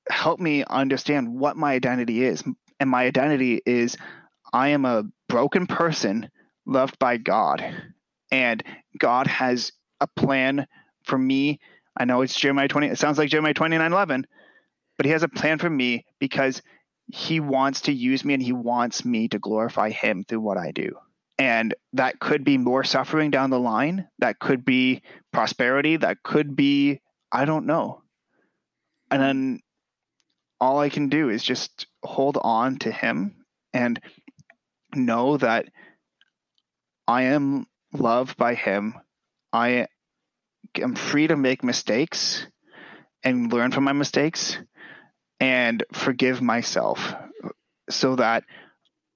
help 0.08 0.40
me 0.40 0.64
understand 0.68 1.38
what 1.38 1.56
my 1.56 1.72
identity 1.72 2.24
is, 2.24 2.42
and 2.84 2.90
my 2.90 3.04
identity 3.04 3.62
is 3.64 3.96
I 4.52 4.68
am 4.68 4.84
a 4.84 5.04
broken 5.30 5.66
person 5.66 6.28
loved 6.66 6.98
by 6.98 7.16
God, 7.16 7.64
and 8.30 8.62
God 8.98 9.26
has 9.26 9.72
a 10.02 10.06
plan 10.06 10.66
for 11.04 11.16
me. 11.16 11.60
I 11.96 12.04
know 12.04 12.20
it's 12.20 12.38
Jeremiah 12.38 12.68
20. 12.68 12.88
It 12.88 12.98
sounds 12.98 13.16
like 13.16 13.30
Jeremiah 13.30 13.54
29 13.54 13.90
11, 13.90 14.26
but 14.98 15.06
He 15.06 15.12
has 15.12 15.22
a 15.22 15.28
plan 15.28 15.58
for 15.58 15.70
me 15.70 16.04
because 16.18 16.60
He 17.06 17.40
wants 17.40 17.80
to 17.82 17.92
use 17.92 18.22
me 18.22 18.34
and 18.34 18.42
He 18.42 18.52
wants 18.52 19.02
me 19.02 19.28
to 19.28 19.38
glorify 19.38 19.88
Him 19.88 20.22
through 20.22 20.40
what 20.40 20.58
I 20.58 20.70
do. 20.70 20.90
And 21.38 21.74
that 21.94 22.20
could 22.20 22.44
be 22.44 22.58
more 22.58 22.84
suffering 22.84 23.30
down 23.30 23.48
the 23.48 23.58
line. 23.58 24.08
That 24.18 24.38
could 24.38 24.62
be 24.62 25.00
prosperity. 25.32 25.96
That 25.96 26.22
could 26.22 26.54
be, 26.54 27.00
I 27.32 27.46
don't 27.46 27.64
know. 27.64 28.02
And 29.10 29.22
then 29.22 29.60
all 30.60 30.80
I 30.80 30.90
can 30.90 31.08
do 31.08 31.30
is 31.30 31.42
just 31.42 31.86
hold 32.04 32.38
on 32.40 32.78
to 32.78 32.92
Him 32.92 33.44
and 33.72 34.00
know 34.94 35.36
that 35.36 35.66
I 37.06 37.22
am 37.22 37.66
loved 37.92 38.36
by 38.36 38.54
Him. 38.54 38.94
I 39.52 39.88
am 40.80 40.94
free 40.94 41.26
to 41.26 41.36
make 41.36 41.64
mistakes 41.64 42.46
and 43.22 43.52
learn 43.52 43.72
from 43.72 43.84
my 43.84 43.92
mistakes 43.92 44.58
and 45.40 45.82
forgive 45.92 46.40
myself 46.40 47.14
so 47.90 48.16
that 48.16 48.44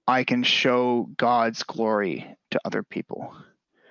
I 0.07 0.25
can 0.25 0.43
show 0.43 1.09
God's 1.17 1.63
glory 1.63 2.37
to 2.51 2.61
other 2.65 2.83
people. 2.83 3.35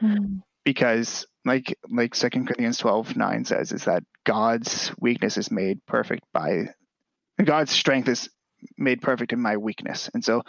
Mm. 0.02 0.42
Because 0.66 1.26
like 1.46 1.78
like 1.90 2.14
Second 2.16 2.48
Corinthians 2.48 2.78
twelve 2.78 3.16
nine 3.16 3.46
says, 3.46 3.72
is 3.72 3.86
that 3.86 4.04
God's 4.26 4.92
weakness 5.00 5.38
is 5.38 5.50
made 5.50 5.80
perfect 5.86 6.24
by 6.34 6.70
God's 7.44 7.72
strength 7.72 8.10
is 8.10 8.30
made 8.78 9.02
perfect 9.02 9.34
in 9.34 9.42
my 9.42 9.58
weakness. 9.58 10.10
And 10.14 10.24
so 10.24 10.44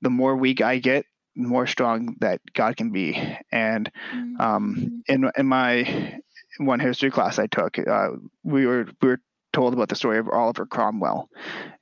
the 0.00 0.10
more 0.10 0.36
weak 0.36 0.60
I 0.60 0.78
get, 0.78 1.06
the 1.36 1.48
more 1.48 1.66
strong 1.66 2.16
that 2.20 2.40
God 2.52 2.76
can 2.76 2.90
be. 2.90 3.14
And 3.50 3.90
um, 4.38 4.76
mm-hmm. 4.76 5.12
in 5.12 5.30
in 5.36 5.46
my 5.46 6.20
one 6.58 6.80
history 6.80 7.10
class 7.10 7.38
I 7.38 7.46
took, 7.46 7.78
uh, 7.78 8.08
we 8.42 8.66
were 8.66 8.86
we 9.00 9.08
were 9.08 9.20
told 9.52 9.74
about 9.74 9.88
the 9.88 9.96
story 9.96 10.18
of 10.18 10.28
Oliver 10.28 10.66
Cromwell, 10.66 11.28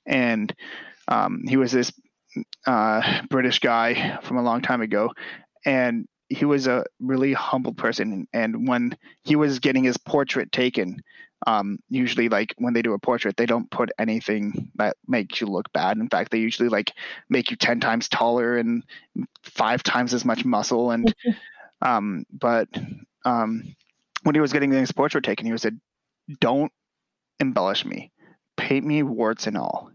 and 0.06 0.54
um, 1.08 1.42
he 1.48 1.56
was 1.56 1.72
this 1.72 1.92
uh, 2.66 3.22
British 3.28 3.58
guy 3.58 4.18
from 4.22 4.36
a 4.36 4.42
long 4.42 4.62
time 4.62 4.82
ago, 4.82 5.10
and 5.64 6.06
he 6.28 6.44
was 6.44 6.68
a 6.68 6.84
really 7.00 7.32
humble 7.32 7.74
person. 7.74 8.28
And 8.32 8.68
when 8.68 8.96
he 9.24 9.34
was 9.34 9.58
getting 9.58 9.82
his 9.82 9.96
portrait 9.96 10.52
taken, 10.52 11.02
um, 11.46 11.78
usually 11.88 12.28
like 12.28 12.54
when 12.58 12.74
they 12.74 12.82
do 12.82 12.92
a 12.92 12.98
portrait, 12.98 13.36
they 13.36 13.46
don't 13.46 13.70
put 13.70 13.90
anything 13.98 14.70
that 14.74 14.96
makes 15.06 15.40
you 15.40 15.46
look 15.46 15.72
bad. 15.72 15.96
In 15.96 16.08
fact, 16.08 16.30
they 16.30 16.38
usually 16.38 16.68
like 16.68 16.92
make 17.28 17.50
you 17.50 17.56
ten 17.56 17.80
times 17.80 18.08
taller 18.08 18.58
and 18.58 18.84
five 19.42 19.82
times 19.82 20.12
as 20.12 20.24
much 20.24 20.44
muscle. 20.44 20.90
And 20.90 21.14
um, 21.82 22.24
but 22.32 22.68
um, 23.24 23.74
when 24.22 24.34
he 24.34 24.40
was 24.40 24.52
getting 24.52 24.70
his 24.70 24.92
portrait 24.92 25.24
taken, 25.24 25.50
he 25.50 25.56
said, 25.56 25.80
"Don't 26.40 26.72
embellish 27.38 27.84
me, 27.84 28.12
paint 28.56 28.84
me 28.84 29.02
warts 29.02 29.46
and 29.46 29.56
all." 29.56 29.90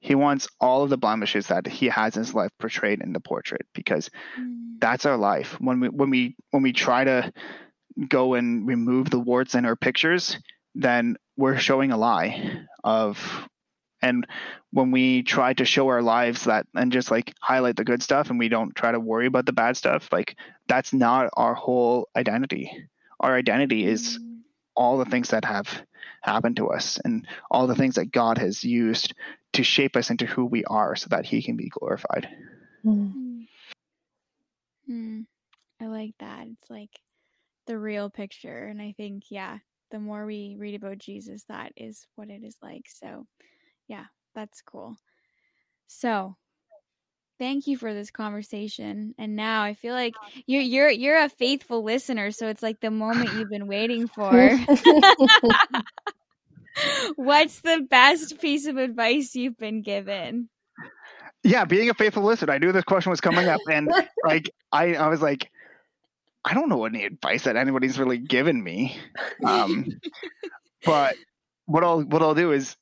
He 0.00 0.14
wants 0.14 0.46
all 0.60 0.84
of 0.84 0.90
the 0.90 0.96
blemishes 0.96 1.48
that 1.48 1.66
he 1.66 1.86
has 1.86 2.16
in 2.16 2.22
his 2.22 2.32
life 2.32 2.52
portrayed 2.60 3.00
in 3.02 3.12
the 3.12 3.18
portrait 3.18 3.66
because 3.74 4.10
mm. 4.38 4.78
that's 4.78 5.06
our 5.06 5.16
life. 5.16 5.60
When 5.60 5.80
we 5.80 5.88
when 5.88 6.10
we 6.10 6.36
when 6.50 6.62
we 6.62 6.72
try 6.72 7.02
to 7.02 7.32
go 8.06 8.34
and 8.34 8.64
remove 8.64 9.10
the 9.10 9.18
warts 9.18 9.56
in 9.56 9.64
our 9.64 9.74
pictures, 9.74 10.38
then 10.78 11.16
we're 11.36 11.58
showing 11.58 11.90
a 11.90 11.96
lie 11.96 12.64
of 12.84 13.48
and 14.00 14.26
when 14.70 14.92
we 14.92 15.24
try 15.24 15.52
to 15.52 15.64
show 15.64 15.88
our 15.88 16.02
lives 16.02 16.44
that 16.44 16.66
and 16.74 16.92
just 16.92 17.10
like 17.10 17.34
highlight 17.40 17.74
the 17.74 17.84
good 17.84 18.02
stuff 18.02 18.30
and 18.30 18.38
we 18.38 18.48
don't 18.48 18.76
try 18.76 18.92
to 18.92 19.00
worry 19.00 19.26
about 19.26 19.44
the 19.44 19.52
bad 19.52 19.76
stuff, 19.76 20.08
like 20.12 20.36
that's 20.68 20.92
not 20.92 21.30
our 21.32 21.54
whole 21.54 22.08
identity. 22.16 22.70
Our 23.18 23.34
identity 23.34 23.84
is 23.84 24.18
mm. 24.18 24.40
all 24.76 24.98
the 24.98 25.04
things 25.04 25.30
that 25.30 25.44
have 25.44 25.82
happened 26.22 26.56
to 26.58 26.68
us 26.68 27.00
and 27.04 27.26
all 27.50 27.66
the 27.66 27.74
things 27.74 27.96
that 27.96 28.12
God 28.12 28.38
has 28.38 28.62
used 28.62 29.14
to 29.54 29.64
shape 29.64 29.96
us 29.96 30.10
into 30.10 30.26
who 30.26 30.44
we 30.44 30.64
are 30.64 30.94
so 30.94 31.08
that 31.10 31.26
he 31.26 31.42
can 31.42 31.56
be 31.56 31.68
glorified. 31.68 32.28
Mm. 32.84 33.46
Mm. 34.88 35.26
I 35.80 35.86
like 35.86 36.14
that. 36.20 36.46
It's 36.46 36.70
like 36.70 36.90
the 37.66 37.76
real 37.76 38.10
picture. 38.10 38.66
And 38.66 38.80
I 38.80 38.94
think, 38.96 39.24
yeah, 39.30 39.58
the 39.90 39.98
more 39.98 40.26
we 40.26 40.56
read 40.58 40.74
about 40.74 40.98
Jesus, 40.98 41.44
that 41.48 41.72
is 41.76 42.06
what 42.16 42.30
it 42.30 42.42
is 42.44 42.56
like. 42.62 42.86
So, 42.88 43.26
yeah, 43.88 44.04
that's 44.34 44.62
cool. 44.62 44.96
So, 45.86 46.36
thank 47.38 47.66
you 47.66 47.76
for 47.76 47.94
this 47.94 48.10
conversation. 48.10 49.14
And 49.18 49.36
now 49.36 49.62
I 49.62 49.74
feel 49.74 49.94
like 49.94 50.14
you're 50.46 50.62
you're 50.62 50.90
you're 50.90 51.22
a 51.22 51.28
faithful 51.28 51.82
listener, 51.82 52.30
so 52.30 52.48
it's 52.48 52.62
like 52.62 52.80
the 52.80 52.90
moment 52.90 53.32
you've 53.34 53.50
been 53.50 53.66
waiting 53.66 54.08
for. 54.08 54.32
What's 57.16 57.60
the 57.60 57.86
best 57.88 58.40
piece 58.40 58.66
of 58.66 58.76
advice 58.76 59.34
you've 59.34 59.58
been 59.58 59.82
given? 59.82 60.48
Yeah, 61.42 61.64
being 61.64 61.88
a 61.88 61.94
faithful 61.94 62.22
listener. 62.22 62.52
I 62.52 62.58
knew 62.58 62.72
this 62.72 62.84
question 62.84 63.10
was 63.10 63.20
coming 63.20 63.48
up, 63.48 63.60
and 63.70 63.90
like 64.24 64.50
I, 64.72 64.94
I 64.94 65.08
was 65.08 65.22
like, 65.22 65.50
I 66.44 66.54
don't 66.54 66.68
know 66.68 66.84
any 66.84 67.04
advice 67.04 67.44
that 67.44 67.56
anybody's 67.56 67.98
really 67.98 68.18
given 68.18 68.62
me. 68.62 68.96
Um, 69.44 69.86
but 70.84 71.16
what 71.66 71.84
I'll 71.84 72.02
what 72.02 72.22
I'll 72.22 72.34
do 72.34 72.52
is, 72.52 72.76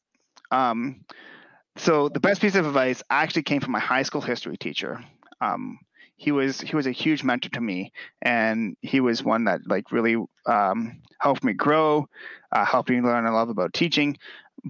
um, 0.50 1.04
so 1.76 2.08
the 2.08 2.20
best 2.20 2.40
piece 2.40 2.54
of 2.54 2.66
advice 2.66 3.02
actually 3.10 3.42
came 3.42 3.60
from 3.60 3.72
my 3.72 3.80
high 3.80 4.02
school 4.02 4.20
history 4.20 4.56
teacher. 4.56 5.04
Um, 5.40 5.78
he 6.16 6.32
was 6.32 6.60
he 6.60 6.74
was 6.74 6.86
a 6.86 6.92
huge 6.92 7.22
mentor 7.22 7.50
to 7.50 7.60
me, 7.60 7.92
and 8.22 8.76
he 8.80 9.00
was 9.00 9.22
one 9.22 9.44
that 9.44 9.60
like 9.66 9.92
really 9.92 10.16
um, 10.46 11.02
helped 11.20 11.44
me 11.44 11.52
grow, 11.52 12.08
uh, 12.52 12.64
helped 12.64 12.88
me 12.88 13.00
learn 13.00 13.26
a 13.26 13.32
lot 13.32 13.50
about 13.50 13.74
teaching. 13.74 14.16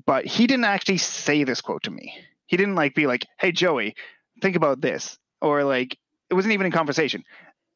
But 0.04 0.26
he 0.26 0.46
didn't 0.46 0.64
actually 0.64 0.98
say 0.98 1.44
this 1.44 1.60
quote 1.60 1.84
to 1.84 1.90
me. 1.90 2.12
He 2.46 2.56
didn't 2.56 2.74
like 2.74 2.94
be 2.94 3.06
like, 3.06 3.26
"Hey 3.38 3.52
Joey, 3.52 3.94
think 4.42 4.56
about 4.56 4.80
this," 4.80 5.18
or 5.40 5.62
like 5.62 5.96
it 6.30 6.34
wasn't 6.34 6.54
even 6.54 6.66
in 6.66 6.72
conversation. 6.72 7.22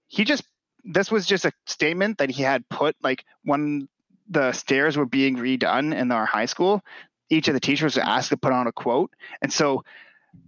He 0.09 0.25
just 0.25 0.43
this 0.85 1.11
was 1.11 1.27
just 1.27 1.45
a 1.45 1.53
statement 1.67 2.19
that 2.19 2.31
he 2.31 2.43
had 2.43 2.69
put 2.69 2.97
like 3.03 3.25
when 3.45 3.89
the 4.29 4.53
stairs 4.53 4.97
were 4.97 5.07
being 5.07 5.37
redone 5.37 5.95
in 5.95 6.13
our 6.13 6.27
high 6.27 6.47
school. 6.47 6.83
Each 7.29 7.49
of 7.49 7.55
the 7.55 7.61
teachers 7.61 7.97
was 7.97 7.99
asked 7.99 8.31
to 8.31 8.37
put 8.37 8.53
on 8.53 8.67
a 8.67 8.73
quote, 8.73 9.13
and 9.41 9.53
so 9.53 9.85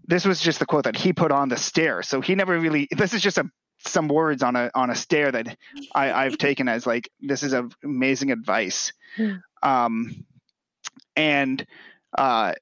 this 0.06 0.24
was 0.24 0.40
just 0.40 0.58
the 0.58 0.66
quote 0.66 0.84
that 0.84 0.96
he 0.96 1.12
put 1.12 1.30
on 1.30 1.48
the 1.48 1.56
stair. 1.56 2.02
So 2.02 2.20
he 2.20 2.34
never 2.34 2.58
really. 2.58 2.88
This 2.90 3.14
is 3.14 3.22
just 3.22 3.38
a 3.38 3.48
some 3.84 4.08
words 4.08 4.42
on 4.42 4.56
a 4.56 4.70
on 4.74 4.90
a 4.90 4.94
stair 4.94 5.30
that 5.30 5.56
I, 5.94 6.12
I've 6.12 6.38
taken 6.38 6.68
as 6.68 6.86
like 6.86 7.10
this 7.20 7.42
is 7.42 7.54
amazing 7.84 8.32
advice. 8.32 8.92
Um, 9.62 10.24
and 11.16 11.64
uh, 12.16 12.54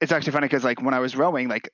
it's 0.00 0.12
actually 0.12 0.32
funny 0.32 0.46
because 0.46 0.64
like 0.64 0.82
when 0.82 0.94
I 0.94 1.00
was 1.00 1.16
rowing, 1.16 1.48
like 1.48 1.70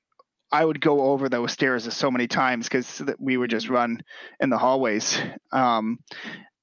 I 0.52 0.64
would 0.64 0.80
go 0.80 1.02
over 1.12 1.28
those 1.28 1.52
stairs 1.52 1.92
so 1.94 2.10
many 2.10 2.26
times 2.26 2.68
because 2.68 3.02
we 3.18 3.36
would 3.36 3.50
just 3.50 3.68
run 3.68 4.02
in 4.40 4.50
the 4.50 4.58
hallways. 4.58 5.20
Um, 5.52 6.00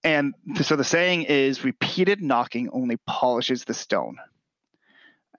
and 0.03 0.34
so 0.61 0.76
the 0.76 0.84
saying 0.84 1.24
is, 1.24 1.64
repeated 1.64 2.22
knocking 2.22 2.70
only 2.72 2.97
polishes 3.07 3.64
the 3.64 3.74
stone. 3.74 4.18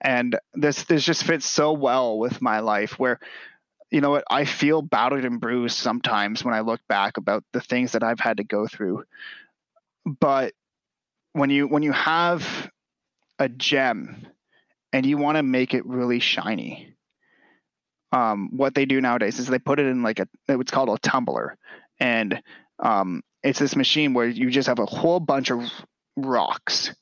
And 0.01 0.39
this 0.53 0.83
this 0.83 1.03
just 1.03 1.23
fits 1.23 1.45
so 1.45 1.73
well 1.73 2.17
with 2.17 2.41
my 2.41 2.59
life 2.59 2.97
where 2.97 3.19
you 3.91 3.99
know 3.99 4.11
what 4.11 4.23
i 4.29 4.45
feel 4.45 4.81
battered 4.81 5.25
and 5.25 5.41
bruised 5.41 5.75
sometimes 5.75 6.43
when 6.45 6.53
i 6.53 6.61
look 6.61 6.79
back 6.87 7.17
about 7.17 7.43
the 7.53 7.59
things 7.59 7.93
that 7.93 8.03
i've 8.03 8.19
had 8.19 8.37
to 8.37 8.43
go 8.43 8.65
through. 8.67 9.03
But 10.05 10.53
when 11.33 11.49
you 11.49 11.67
when 11.67 11.83
you 11.83 11.91
have 11.91 12.69
a 13.39 13.49
gem 13.49 14.27
and 14.93 15.05
you 15.05 15.17
want 15.17 15.37
to 15.37 15.43
make 15.43 15.73
it 15.73 15.85
really 15.85 16.19
shiny 16.19 16.95
um, 18.11 18.49
what 18.51 18.75
they 18.75 18.85
do 18.85 19.01
nowadays 19.01 19.39
is 19.39 19.47
they 19.47 19.59
put 19.59 19.79
it 19.79 19.85
in 19.85 20.03
like 20.03 20.19
a 20.19 20.27
it's 20.47 20.71
called 20.71 20.89
a 20.89 20.97
tumbler. 20.97 21.57
And 21.99 22.41
um, 22.79 23.21
it's 23.43 23.59
this 23.59 23.75
machine 23.75 24.13
where 24.13 24.27
you 24.27 24.49
just 24.49 24.67
have 24.67 24.79
a 24.79 24.85
whole 24.85 25.19
bunch 25.19 25.51
of 25.51 25.63
rocks 26.15 26.93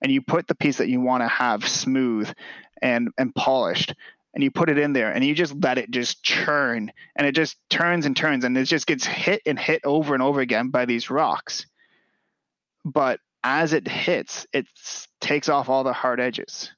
and 0.00 0.12
you 0.12 0.22
put 0.22 0.46
the 0.46 0.54
piece 0.54 0.78
that 0.78 0.88
you 0.88 1.00
want 1.00 1.22
to 1.22 1.28
have 1.28 1.66
smooth 1.66 2.30
and 2.80 3.10
and 3.18 3.34
polished 3.34 3.94
and 4.34 4.42
you 4.42 4.50
put 4.50 4.70
it 4.70 4.78
in 4.78 4.92
there 4.92 5.10
and 5.12 5.24
you 5.24 5.34
just 5.34 5.54
let 5.60 5.78
it 5.78 5.90
just 5.90 6.22
churn 6.22 6.90
and 7.16 7.26
it 7.26 7.32
just 7.32 7.56
turns 7.68 8.06
and 8.06 8.16
turns 8.16 8.44
and 8.44 8.56
it 8.56 8.64
just 8.64 8.86
gets 8.86 9.04
hit 9.04 9.42
and 9.46 9.58
hit 9.58 9.82
over 9.84 10.14
and 10.14 10.22
over 10.22 10.40
again 10.40 10.68
by 10.70 10.84
these 10.84 11.10
rocks. 11.10 11.66
But 12.84 13.20
as 13.44 13.72
it 13.72 13.88
hits 13.88 14.46
it 14.52 14.66
takes 15.20 15.48
off 15.48 15.68
all 15.68 15.84
the 15.84 15.92
hard 15.92 16.20
edges 16.20 16.70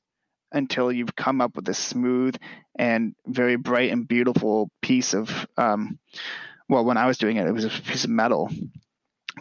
until 0.55 0.90
you've 0.90 1.16
come 1.16 1.40
up 1.40 1.57
with 1.57 1.68
a 1.68 1.74
smooth 1.74 2.36
and 2.78 3.14
very 3.26 3.57
bright 3.57 3.90
and 3.90 4.09
beautiful 4.09 4.70
piece 4.80 5.12
of 5.14 5.46
um, 5.57 5.98
well 6.68 6.84
when 6.84 6.96
i 6.96 7.07
was 7.07 7.18
doing 7.18 7.36
it 7.36 7.46
it 7.46 7.52
was 7.52 7.64
a 7.64 7.68
piece 7.68 8.05
of 8.05 8.11
metal. 8.11 8.50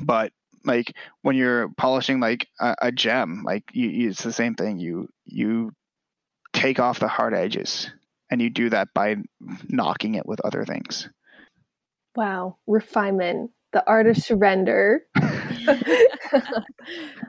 But 0.01 0.31
like 0.65 0.93
when 1.21 1.35
you're 1.35 1.69
polishing 1.77 2.19
like 2.19 2.47
a, 2.59 2.75
a 2.83 2.91
gem 2.91 3.43
like 3.45 3.63
you, 3.73 3.89
you, 3.89 4.09
it's 4.09 4.23
the 4.23 4.33
same 4.33 4.55
thing. 4.55 4.79
You 4.79 5.07
you 5.25 5.71
take 6.53 6.79
off 6.79 6.99
the 6.99 7.07
hard 7.07 7.33
edges 7.33 7.89
and 8.29 8.41
you 8.41 8.49
do 8.49 8.69
that 8.69 8.89
by 8.93 9.17
knocking 9.67 10.15
it 10.15 10.25
with 10.25 10.39
other 10.43 10.65
things. 10.65 11.09
Wow. 12.15 12.57
Refinement. 12.67 13.51
The 13.71 13.83
art 13.87 14.07
of 14.07 14.17
surrender. 14.17 15.01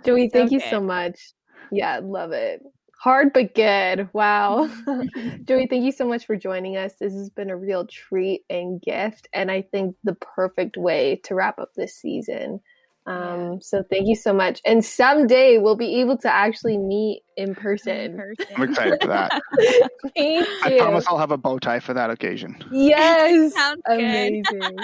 Joey 0.05 0.29
thank 0.29 0.47
okay. 0.47 0.55
you 0.55 0.61
so 0.61 0.81
much. 0.81 1.33
Yeah 1.73 2.01
love 2.03 2.33
it 2.33 2.63
hard 3.05 3.35
but 3.35 3.55
good 3.55 4.09
wow 4.15 4.67
joey 5.45 5.67
thank 5.67 5.85
you 5.85 5.93
so 5.93 6.09
much 6.09 6.25
for 6.25 6.37
joining 6.37 6.79
us 6.79 6.95
this 6.99 7.13
has 7.13 7.29
been 7.29 7.51
a 7.51 7.57
real 7.57 7.87
treat 7.87 8.41
and 8.49 8.81
gift 8.81 9.29
and 9.35 9.51
i 9.51 9.61
think 9.61 9.95
the 10.05 10.15
perfect 10.15 10.79
way 10.79 11.21
to 11.23 11.35
wrap 11.35 11.59
up 11.59 11.69
this 11.77 11.95
season 11.95 12.61
um. 13.07 13.61
So 13.61 13.83
thank 13.91 14.09
you 14.09 14.17
so 14.17 14.33
much. 14.33 14.63
And 14.65 14.83
someday 14.83 15.59
we'll 15.59 15.77
be 15.77 16.01
able 16.01 16.17
to 16.17 16.35
actually 16.35 16.79
meet 16.79 17.21
in 17.37 17.55
person. 17.55 18.13
In 18.13 18.17
person. 18.17 18.47
I'm 18.57 18.63
excited 18.63 18.99
for 18.99 19.09
that. 19.09 19.43
Me 20.17 20.39
too. 20.39 20.47
I 20.63 20.79
promise 20.79 21.05
I'll 21.07 21.19
have 21.19 21.31
a 21.31 21.37
bow 21.37 21.59
tie 21.59 21.81
for 21.81 21.93
that 21.93 22.09
occasion. 22.09 22.57
Yes. 22.73 23.53
Sounds 23.53 23.83
Amazing. 23.87 24.79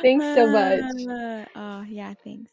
thanks 0.00 0.24
so 0.36 0.48
much. 0.48 0.80
Uh, 1.10 1.44
oh, 1.56 1.84
yeah, 1.88 2.14
thanks. 2.22 2.52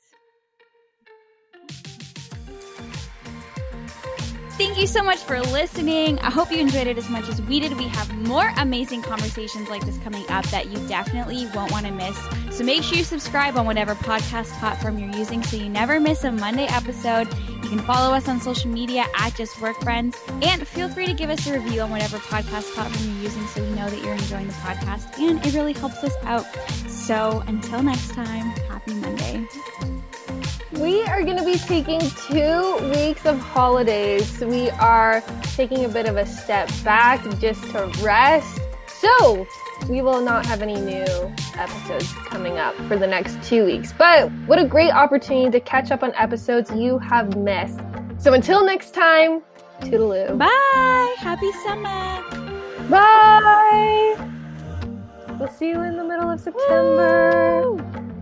You 4.83 4.87
so 4.87 5.01
much 5.01 5.19
for 5.19 5.39
listening. 5.39 6.19
I 6.19 6.29
hope 6.29 6.51
you 6.51 6.57
enjoyed 6.57 6.87
it 6.87 6.97
as 6.97 7.09
much 7.09 7.29
as 7.29 7.41
we 7.43 7.61
did. 7.61 7.77
We 7.77 7.87
have 7.87 8.13
more 8.27 8.51
amazing 8.57 9.01
conversations 9.01 9.69
like 9.69 9.85
this 9.85 9.97
coming 9.99 10.29
up 10.29 10.43
that 10.47 10.71
you 10.71 10.87
definitely 10.89 11.47
won't 11.55 11.71
want 11.71 11.85
to 11.85 11.91
miss. 11.93 12.17
So 12.51 12.65
make 12.65 12.83
sure 12.83 12.97
you 12.97 13.05
subscribe 13.05 13.55
on 13.55 13.65
whatever 13.65 13.95
podcast 13.95 14.49
platform 14.59 14.99
you're 14.99 15.15
using 15.15 15.41
so 15.41 15.55
you 15.55 15.69
never 15.69 16.01
miss 16.01 16.25
a 16.25 16.33
Monday 16.33 16.65
episode. 16.65 17.29
You 17.63 17.69
can 17.69 17.79
follow 17.79 18.13
us 18.13 18.27
on 18.27 18.41
social 18.41 18.69
media 18.69 19.05
at 19.17 19.33
Just 19.35 19.61
Work 19.61 19.79
Friends 19.81 20.17
and 20.41 20.67
feel 20.67 20.89
free 20.89 21.05
to 21.05 21.13
give 21.13 21.29
us 21.29 21.47
a 21.47 21.57
review 21.57 21.79
on 21.79 21.89
whatever 21.89 22.17
podcast 22.17 22.69
platform 22.73 23.09
you're 23.13 23.23
using 23.23 23.47
so 23.47 23.63
we 23.63 23.69
know 23.69 23.89
that 23.89 24.03
you're 24.03 24.15
enjoying 24.15 24.47
the 24.47 24.53
podcast 24.53 25.17
and 25.17 25.45
it 25.45 25.53
really 25.53 25.73
helps 25.73 26.03
us 26.03 26.13
out. 26.23 26.45
So 26.89 27.41
until 27.47 27.81
next 27.83 28.13
time, 28.13 28.49
happy 28.67 28.95
Monday. 28.95 29.47
We 30.79 31.03
are 31.03 31.21
going 31.23 31.37
to 31.37 31.45
be 31.45 31.59
taking 31.59 31.99
two 31.99 32.77
weeks 32.95 33.27
of 33.27 33.39
holidays. 33.39 34.39
We 34.39 34.71
are 34.71 35.21
taking 35.55 35.85
a 35.85 35.87
bit 35.87 36.07
of 36.07 36.17
a 36.17 36.25
step 36.25 36.67
back 36.83 37.21
just 37.39 37.61
to 37.71 37.85
rest. 38.01 38.59
So, 38.87 39.45
we 39.87 40.01
will 40.01 40.21
not 40.21 40.47
have 40.47 40.63
any 40.63 40.79
new 40.79 41.05
episodes 41.57 42.11
coming 42.25 42.57
up 42.57 42.73
for 42.87 42.97
the 42.97 43.05
next 43.05 43.41
two 43.43 43.65
weeks. 43.65 43.93
But 43.93 44.31
what 44.47 44.57
a 44.57 44.65
great 44.65 44.91
opportunity 44.91 45.51
to 45.51 45.59
catch 45.59 45.91
up 45.91 46.01
on 46.01 46.11
episodes 46.15 46.71
you 46.71 46.97
have 46.99 47.37
missed. 47.37 47.79
So, 48.17 48.33
until 48.33 48.65
next 48.65 48.95
time, 48.95 49.43
toodaloo. 49.81 50.37
Bye. 50.39 51.15
Happy 51.19 51.51
summer. 51.63 52.89
Bye. 52.89 54.15
We'll 55.37 55.49
see 55.49 55.69
you 55.69 55.81
in 55.81 55.97
the 55.97 56.03
middle 56.03 56.31
of 56.31 56.39
September. 56.39 57.71
Woo. 57.71 58.12